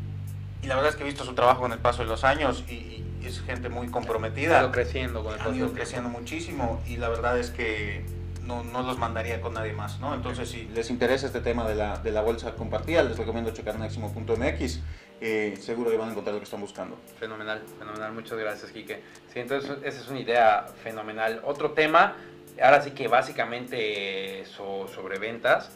[0.61, 2.63] y la verdad es que he visto su trabajo con el paso de los años
[2.69, 4.57] y, es gente muy comprometida.
[4.59, 8.05] Ha ido creciendo con el paso Han ido creciendo muchísimo y la verdad es que
[8.41, 10.13] no, no, los mandaría con nadie más, ¿no?
[10.13, 13.79] Entonces, si les interesa este tema de la, de la bolsa compartida, les recomiendo checar
[13.79, 14.79] Neximo.mx.
[15.21, 16.97] Eh, seguro que van a encontrar lo que están buscando.
[17.17, 18.11] Fenomenal, fenomenal.
[18.11, 19.01] Muchas gracias, Quique.
[19.31, 21.41] Sí, entonces esa es una idea fenomenal.
[21.45, 22.17] Otro tema,
[22.61, 25.71] ahora sí que básicamente sobre ventas,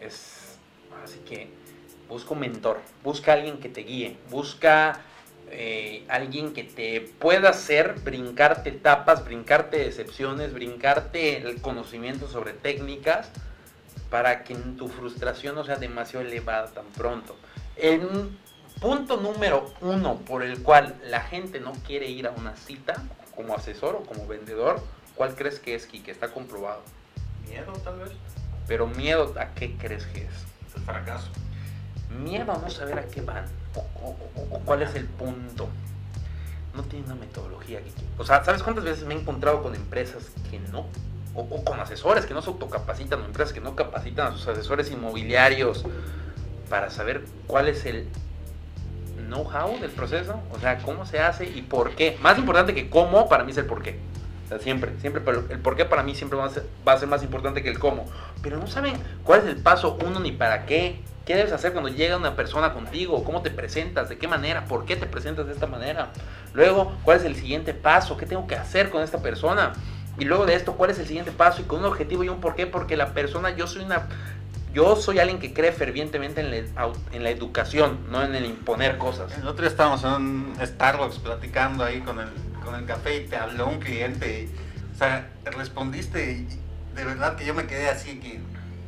[0.00, 0.41] es
[1.04, 1.48] así que
[2.08, 5.00] busca un mentor, busca alguien que te guíe, busca
[5.50, 13.30] eh, alguien que te pueda hacer brincarte etapas, brincarte decepciones, brincarte el conocimiento sobre técnicas
[14.08, 17.36] para que tu frustración no sea demasiado elevada tan pronto.
[17.76, 18.30] El
[18.80, 22.94] punto número uno por el cual la gente no quiere ir a una cita
[23.34, 24.82] como asesor o como vendedor,
[25.14, 26.82] ¿cuál crees que es, que Está comprobado.
[27.48, 28.10] Miedo, tal vez.
[28.66, 30.51] Pero miedo, ¿a qué crees que es?
[30.76, 31.30] El fracaso
[32.12, 35.68] miedo a no saber a qué van o, cuál es el punto.
[36.74, 37.80] No tiene una metodología.
[38.18, 40.86] O sea, ¿sabes cuántas veces me he encontrado con empresas que no?
[41.34, 44.90] O, con asesores que no se autocapacitan, o empresas que no capacitan a sus asesores
[44.90, 45.84] inmobiliarios
[46.68, 48.08] para saber cuál es el
[49.28, 52.18] know-how del proceso, o sea, cómo se hace y por qué.
[52.22, 53.98] Más importante que cómo, para mí es el por qué.
[54.46, 56.50] O sea, siempre, siempre, pero el por qué para mí siempre a,
[56.86, 58.06] va a ser más importante que el cómo.
[58.42, 61.00] Pero no saben cuál es el paso uno ni para qué.
[61.24, 63.22] ¿Qué debes hacer cuando llega una persona contigo?
[63.22, 64.08] ¿Cómo te presentas?
[64.08, 64.64] ¿De qué manera?
[64.64, 66.10] ¿Por qué te presentas de esta manera?
[66.52, 68.16] Luego, ¿cuál es el siguiente paso?
[68.16, 69.72] ¿Qué tengo que hacer con esta persona?
[70.18, 71.62] Y luego de esto, ¿cuál es el siguiente paso?
[71.62, 72.66] Y con un objetivo y un por qué.
[72.66, 74.08] Porque la persona, yo soy una...
[74.74, 78.96] Yo soy alguien que cree fervientemente en la, en la educación, no en el imponer
[78.96, 79.36] cosas.
[79.36, 82.28] El otro día estábamos en un Starbucks platicando ahí con el,
[82.64, 84.44] con el café y te habló un cliente.
[84.44, 86.61] Y, o sea, respondiste y
[86.94, 88.40] de verdad que yo me quedé así que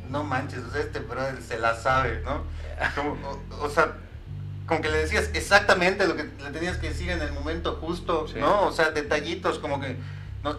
[0.09, 2.43] no manches, o sea, este brother se la sabe, ¿no?
[3.61, 3.95] o, sea,
[4.65, 8.25] como que le decías exactamente lo que le tenías que decir en el momento justo,
[8.37, 8.63] ¿no?
[8.63, 9.97] O sea, detallitos como que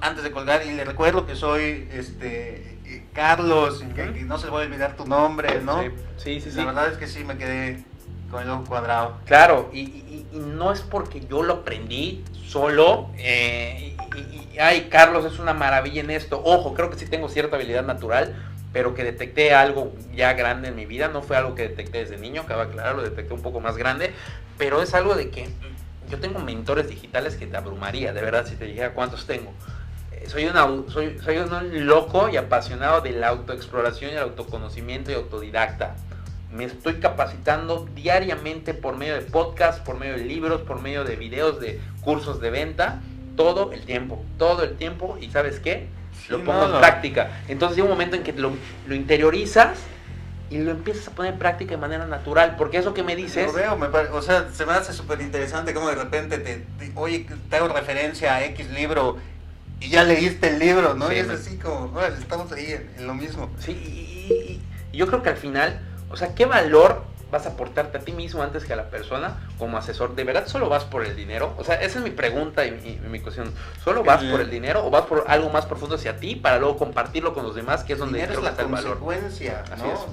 [0.00, 2.76] antes de colgar y le recuerdo que soy este
[3.12, 5.82] Carlos, y que, no se le voy a olvidar tu nombre, ¿no?
[6.18, 6.56] Sí, sí, sí.
[6.56, 7.82] La verdad es que sí me quedé
[8.30, 9.18] con el ojo cuadrado.
[9.24, 15.54] Claro, y, no es porque yo lo aprendí solo, eh, y, ay, Carlos es una
[15.54, 16.40] maravilla en esto.
[16.44, 18.34] Ojo, creo que sí tengo cierta habilidad natural,
[18.72, 22.18] pero que detecté algo ya grande en mi vida, no fue algo que detecté desde
[22.18, 24.12] niño, acaba de lo detecté un poco más grande,
[24.58, 25.48] pero es algo de que
[26.10, 29.52] yo tengo mentores digitales que te abrumaría, de verdad, si te dijera cuántos tengo.
[30.12, 35.10] Eh, soy, una, soy, soy un loco y apasionado de la autoexploración y el autoconocimiento
[35.10, 35.96] y autodidacta.
[36.52, 41.16] Me estoy capacitando diariamente por medio de podcasts, por medio de libros, por medio de
[41.16, 43.00] videos, de cursos de venta,
[43.36, 45.16] todo el tiempo, todo el tiempo.
[45.20, 45.88] ¿Y sabes qué?
[46.28, 47.30] lo pongo en práctica.
[47.48, 48.52] Entonces hay un momento en que lo,
[48.90, 49.78] interiorizas
[50.50, 53.46] y lo empiezas a poner en práctica de manera natural, porque eso que me dices...
[53.46, 53.78] Lo veo,
[54.12, 58.36] o sea, se me hace súper interesante como de repente te, oye, te hago referencia
[58.36, 59.16] a X libro
[59.80, 61.12] y ya leíste el libro, ¿no?
[61.12, 63.50] y es así como, estamos ahí en, lo mismo.
[63.58, 68.00] Sí, y, yo creo que al final, o sea, ¿qué valor vas a aportarte a
[68.00, 70.14] ti mismo antes que a la persona como asesor?
[70.14, 71.54] ¿De verdad solo vas por el dinero?
[71.58, 73.52] O sea, esa es mi pregunta y, mi, cuestión.
[73.82, 76.76] ¿Solo vas por el dinero o vas por algo más profundo hacia ti para luego
[76.76, 78.98] compartirlo con los demás, que es donde creo es la el valor?
[78.98, 79.64] consecuencia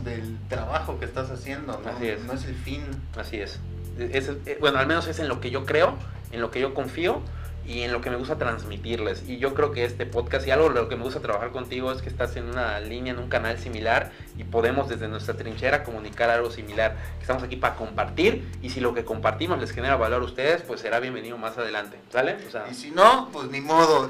[0.04, 1.90] del trabajo que estás haciendo, ¿no?
[1.90, 2.24] Así es.
[2.24, 2.84] No es el fin.
[3.18, 3.60] Así es.
[3.98, 5.96] Eh, bueno, al menos es en lo que yo creo,
[6.32, 7.22] en lo que yo confío
[7.66, 9.28] y en lo que me gusta transmitirles.
[9.28, 11.92] Y yo creo que este podcast y algo de lo que me gusta trabajar contigo
[11.92, 15.84] es que estás en una línea, en un canal similar y podemos desde nuestra trinchera
[15.84, 16.96] comunicar algo similar.
[17.22, 20.82] Estamos aquí para compartir y si lo que compartimos les genera valor a ustedes, pues
[20.82, 21.98] será bienvenido más adelante.
[22.12, 22.38] ¿Sale?
[22.70, 24.10] y si no, pues ni modo.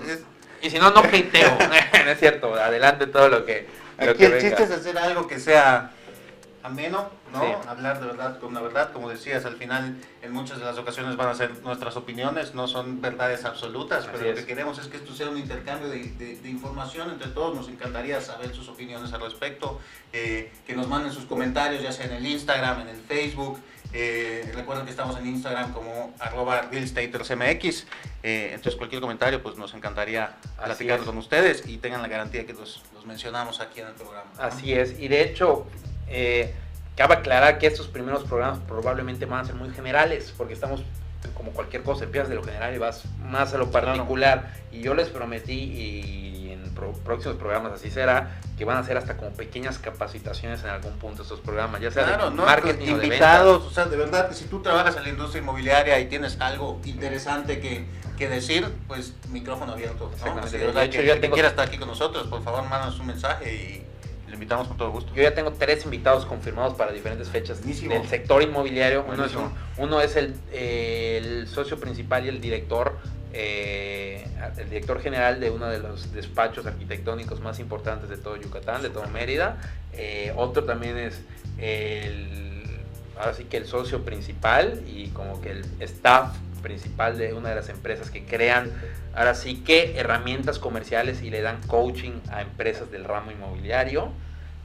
[0.62, 1.58] Y si no, no hateo.
[2.06, 3.68] no es cierto, adelante todo lo que...
[4.00, 5.92] Lo que el chiste es hacer algo que sea
[6.64, 7.62] ameno, ¿no?
[7.68, 11.18] Hablar de verdad con la verdad, como decías, al final en muchas de las ocasiones
[11.18, 14.98] van a ser nuestras opiniones, no son verdades absolutas, pero lo que queremos es que
[14.98, 19.80] esto sea un intercambio de, información entre todos, nos encantaría saber sus opiniones al respecto,
[20.14, 23.60] eh, que nos manden sus comentarios, ya sea en el Instagram, en el Facebook,
[23.92, 27.86] eh, recuerden que estamos en Instagram como arroba realstatersmx.
[28.24, 32.54] Eh, entonces cualquier comentario pues nos encantaría platicar con ustedes y tengan la garantía que
[32.54, 34.32] los, los mencionamos aquí en el programa.
[34.40, 34.98] Así es.
[35.00, 35.68] Y de hecho,
[36.08, 36.54] eh,
[36.96, 40.84] cabe aclarar que estos primeros programas probablemente van a ser muy generales, porque estamos
[41.36, 44.54] como cualquier cosa, empiezas de lo general y vas más a lo particular.
[44.72, 49.18] Y yo les prometí, y en próximos programas así será, que van a ser hasta
[49.18, 53.86] como pequeñas capacitaciones en algún punto estos programas, ya sea de marketing invitados, o, sea,
[53.86, 57.86] de verdad que si tú trabajas en la industria inmobiliaria y tienes algo interesante que,
[58.18, 60.12] que decir, pues micrófono abierto.
[60.26, 60.50] ¿no?
[60.50, 61.36] de verdad, hecho, que, ya tengo...
[61.36, 63.83] estar aquí con nosotros, por favor, mándanos un mensaje y
[64.34, 65.14] invitamos con todo gusto.
[65.14, 69.06] Yo ya tengo tres invitados confirmados para diferentes fechas del sector inmobiliario.
[69.08, 69.34] Uno es,
[69.78, 72.98] uno es el, el, socio principal y el director,
[73.34, 78.82] eh, el director general de uno de los despachos arquitectónicos más importantes de todo Yucatán,
[78.82, 79.58] de todo Mérida.
[79.94, 81.22] Eh, otro también es
[81.60, 82.64] el,
[83.20, 87.56] ahora sí que el socio principal y como que el staff principal de una de
[87.56, 88.72] las empresas que crean
[89.16, 94.12] ahora sí que herramientas comerciales y le dan coaching a empresas del ramo inmobiliario.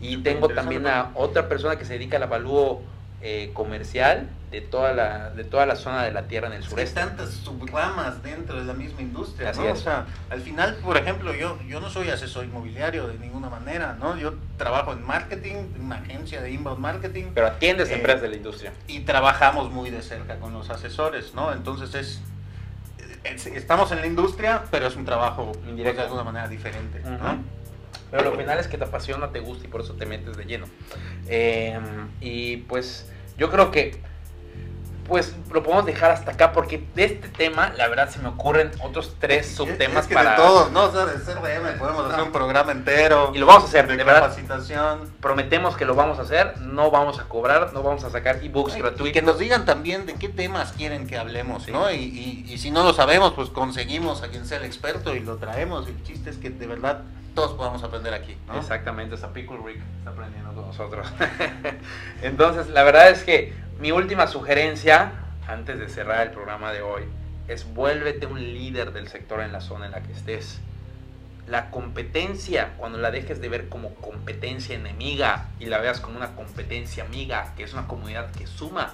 [0.01, 2.83] Y tengo también a otra persona que se dedica al avalúo
[3.21, 7.01] eh, comercial de toda la de toda la zona de la tierra en el sureste.
[7.01, 9.73] Hay tantas subramas dentro de la misma industria, ¿no?
[9.73, 13.97] O sea, al final, por ejemplo, yo yo no soy asesor inmobiliario de ninguna manera,
[13.99, 14.17] ¿no?
[14.17, 17.25] Yo trabajo en marketing, en una agencia de inbound marketing.
[17.35, 18.73] Pero atiendes eh, empresas de la industria.
[18.87, 21.53] Y trabajamos muy de cerca con los asesores, ¿no?
[21.53, 22.23] Entonces es
[23.25, 26.01] estamos en la industria, pero es un trabajo Indirecto.
[26.01, 27.58] de alguna manera diferente, ¿no?
[28.11, 30.45] Pero lo final es que te apasiona, te gusta y por eso te metes de
[30.45, 30.67] lleno.
[31.27, 34.01] Em, y pues yo creo que
[35.09, 38.71] pues lo podemos dejar hasta acá porque de este tema, la verdad, se me ocurren
[38.85, 40.33] otros tres subtemas para.
[40.33, 40.85] De todos, ¿no?
[40.85, 43.33] O sea, de CRM podemos hacer un programa entero.
[43.35, 45.11] Y lo vamos a hacer, de, de capacitación.
[45.21, 48.77] prometemos que lo vamos a hacer, no vamos a cobrar, no vamos a sacar ebooks
[48.77, 49.09] gratuitos.
[49.09, 51.91] Y que nos digan también de qué temas quieren que hablemos, ¿no?
[51.91, 55.37] Y, y, si no lo sabemos, pues conseguimos a quien sea el experto y lo
[55.37, 55.89] traemos.
[55.89, 57.03] El chiste es que de verdad
[57.39, 58.37] todos podamos aprender aquí.
[58.49, 58.59] ¿no?
[58.59, 61.07] Exactamente, esa Pickle Rick está aprendiendo con nosotros.
[62.23, 65.13] Entonces, la verdad es que mi última sugerencia,
[65.47, 67.05] antes de cerrar el programa de hoy,
[67.47, 70.59] es vuélvete un líder del sector en la zona en la que estés.
[71.47, 76.35] La competencia, cuando la dejes de ver como competencia enemiga y la veas como una
[76.35, 78.93] competencia amiga, que es una comunidad que suma,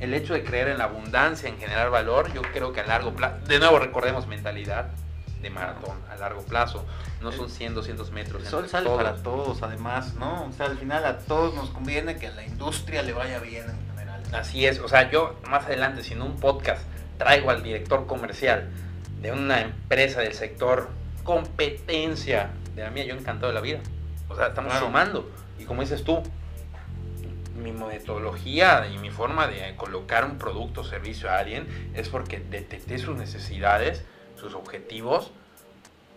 [0.00, 3.12] el hecho de creer en la abundancia, en generar valor, yo creo que a largo
[3.12, 4.90] plazo, de nuevo recordemos mentalidad,
[5.40, 6.84] de maratón a largo plazo.
[7.20, 8.42] No son 100, 200 metros.
[8.42, 10.44] El sol sale para todos, además, ¿no?
[10.44, 13.64] O sea, al final a todos nos conviene que a la industria le vaya bien
[13.64, 14.22] en general.
[14.32, 16.82] Así es, o sea, yo más adelante, si en un podcast
[17.18, 18.70] traigo al director comercial
[19.20, 20.88] de una empresa del sector
[21.24, 23.80] competencia de la mía, yo encantado de la vida.
[24.28, 25.30] O sea, estamos sumando.
[25.58, 26.22] Y como dices tú,
[27.60, 32.40] mi metodología y mi forma de colocar un producto o servicio a alguien es porque
[32.40, 34.04] detecté sus necesidades,
[34.40, 35.30] sus objetivos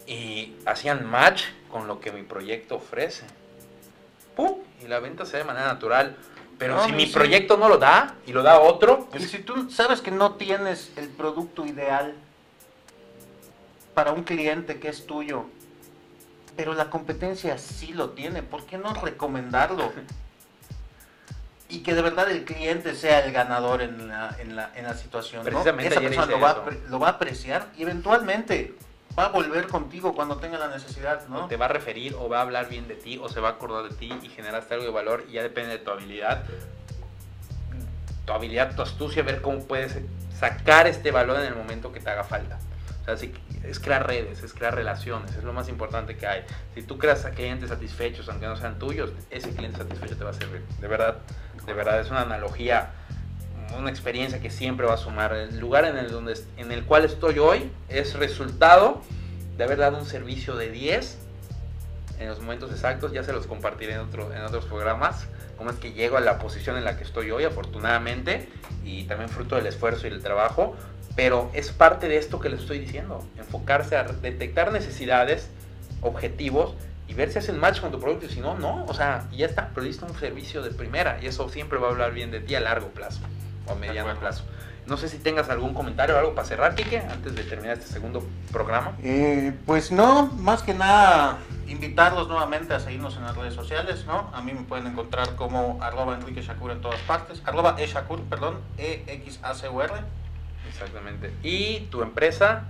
[0.08, 3.26] y hacían match con lo que mi proyecto ofrece.
[4.36, 4.60] ¡Pum!
[4.84, 6.18] Y la venta se da de manera natural.
[6.58, 9.08] Pero si mi proyecto no lo da y lo da otro.
[9.12, 9.24] Pues...
[9.24, 12.16] Y si tú sabes que no tienes el producto ideal
[13.94, 15.46] para un cliente que es tuyo,
[16.56, 19.92] pero la competencia sí lo tiene, ¿por qué no recomendarlo?
[21.74, 24.94] Y que de verdad el cliente sea el ganador en la, en la, en la
[24.94, 25.44] situación.
[25.44, 25.62] ¿no?
[25.62, 28.76] Esa persona lo va, lo va a apreciar y eventualmente
[29.18, 31.48] va a volver contigo cuando tenga la necesidad, ¿no?
[31.48, 33.52] te va a referir o va a hablar bien de ti o se va a
[33.54, 36.44] acordar de ti y generaste algo de valor y ya depende de tu habilidad.
[38.26, 39.98] Tu habilidad, tu astucia, ver cómo puedes
[40.40, 42.60] sacar este valor en el momento que te haga falta.
[43.02, 43.30] O sea,
[43.64, 46.44] es crear redes, es crear relaciones, es lo más importante que hay.
[46.74, 50.30] Si tú creas a clientes satisfechos, aunque no sean tuyos, ese cliente satisfecho te va
[50.30, 50.64] a servir.
[50.80, 51.18] De verdad,
[51.66, 52.92] de verdad, es una analogía,
[53.78, 55.34] una experiencia que siempre va a sumar.
[55.34, 59.02] El lugar en el, donde, en el cual estoy hoy es resultado
[59.58, 61.20] de haber dado un servicio de 10
[62.20, 65.78] en los momentos exactos, ya se los compartiré en, otro, en otros programas, cómo es
[65.78, 68.48] que llego a la posición en la que estoy hoy, afortunadamente,
[68.84, 70.76] y también fruto del esfuerzo y el trabajo,
[71.16, 75.50] pero es parte de esto que les estoy diciendo, enfocarse a detectar necesidades,
[76.02, 76.76] objetivos
[77.14, 79.46] y ver si hacen match con tu producto y si no, no, o sea, ya
[79.46, 82.56] está, pero un servicio de primera y eso siempre va a hablar bien de ti
[82.56, 83.22] a largo plazo
[83.68, 84.44] o a mediano plazo.
[84.88, 87.94] No sé si tengas algún comentario o algo para cerrar, Kike, antes de terminar este
[87.94, 88.98] segundo programa.
[89.02, 91.38] Eh, pues no, más que nada
[91.68, 94.30] invitarlos nuevamente a seguirnos en las redes sociales, ¿no?
[94.34, 98.24] A mí me pueden encontrar como arroba Enrique Shakur en todas partes, arroba e Shakur,
[98.24, 99.94] perdón, E-X-A-C-U-R
[100.68, 101.32] Exactamente.
[101.44, 102.64] ¿Y tu empresa?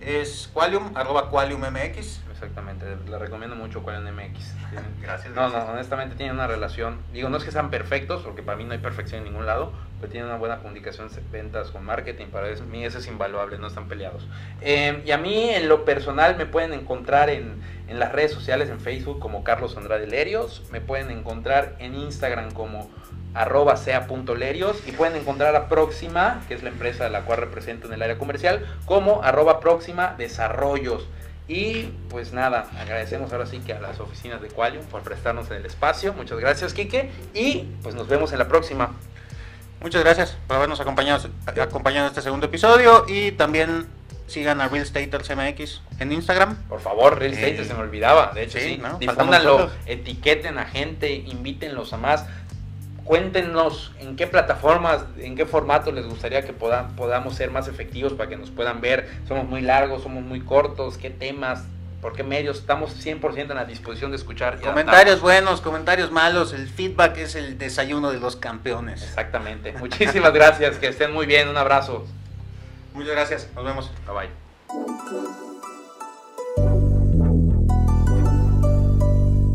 [0.00, 2.20] Es Qualium, arroba Qualium MX.
[2.36, 4.54] Exactamente, le recomiendo mucho Qualium MX.
[5.02, 5.34] gracias.
[5.34, 8.64] No, no, honestamente tiene una relación, digo, no es que sean perfectos, porque para mí
[8.64, 12.48] no hay perfección en ningún lado, pero tiene una buena comunicación, ventas con marketing, para
[12.70, 14.28] mí eso es invaluable, no están peleados.
[14.60, 17.54] Em, y a mí en lo personal me pueden encontrar en,
[17.88, 22.52] en las redes sociales, en Facebook como Carlos Andrade Lerios, me pueden encontrar en Instagram
[22.52, 22.90] como
[23.32, 27.86] arroba sea.lerios y pueden encontrar a Próxima, que es la empresa de la cual represento
[27.86, 31.06] en el área comercial, como arroba Próxima Desarrollos.
[31.48, 35.64] Y pues nada, agradecemos ahora sí que a las oficinas de Qualium por prestarnos el
[35.64, 36.12] espacio.
[36.12, 37.10] Muchas gracias, Quique.
[37.34, 38.94] Y pues nos vemos en la próxima.
[39.80, 41.28] Muchas gracias por habernos acompañado,
[41.60, 43.86] acompañado en este segundo episodio y también
[44.26, 46.56] sigan a Real Staters MX en Instagram.
[46.68, 48.32] Por favor, Real Staters eh, se me olvidaba.
[48.34, 48.98] De hecho, sí, ¿no?
[48.98, 52.26] difúndanlo, etiqueten a gente, invítenlos a más
[53.06, 58.28] cuéntenos en qué plataformas, en qué formato les gustaría que podamos ser más efectivos para
[58.28, 59.08] que nos puedan ver.
[59.26, 61.64] Somos muy largos, somos muy cortos, qué temas,
[62.02, 62.58] por qué medios.
[62.58, 64.60] Estamos 100% en la disposición de escuchar.
[64.60, 66.52] comentarios buenos, comentarios malos.
[66.52, 69.02] El feedback es el desayuno de los campeones.
[69.02, 69.72] Exactamente.
[69.72, 70.76] Muchísimas gracias.
[70.76, 71.48] Que estén muy bien.
[71.48, 72.04] Un abrazo.
[72.92, 73.48] Muchas gracias.
[73.54, 73.90] Nos vemos.
[74.06, 74.28] Bye bye.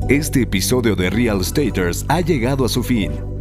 [0.09, 3.40] Este episodio de Real Staters ha llegado a su fin.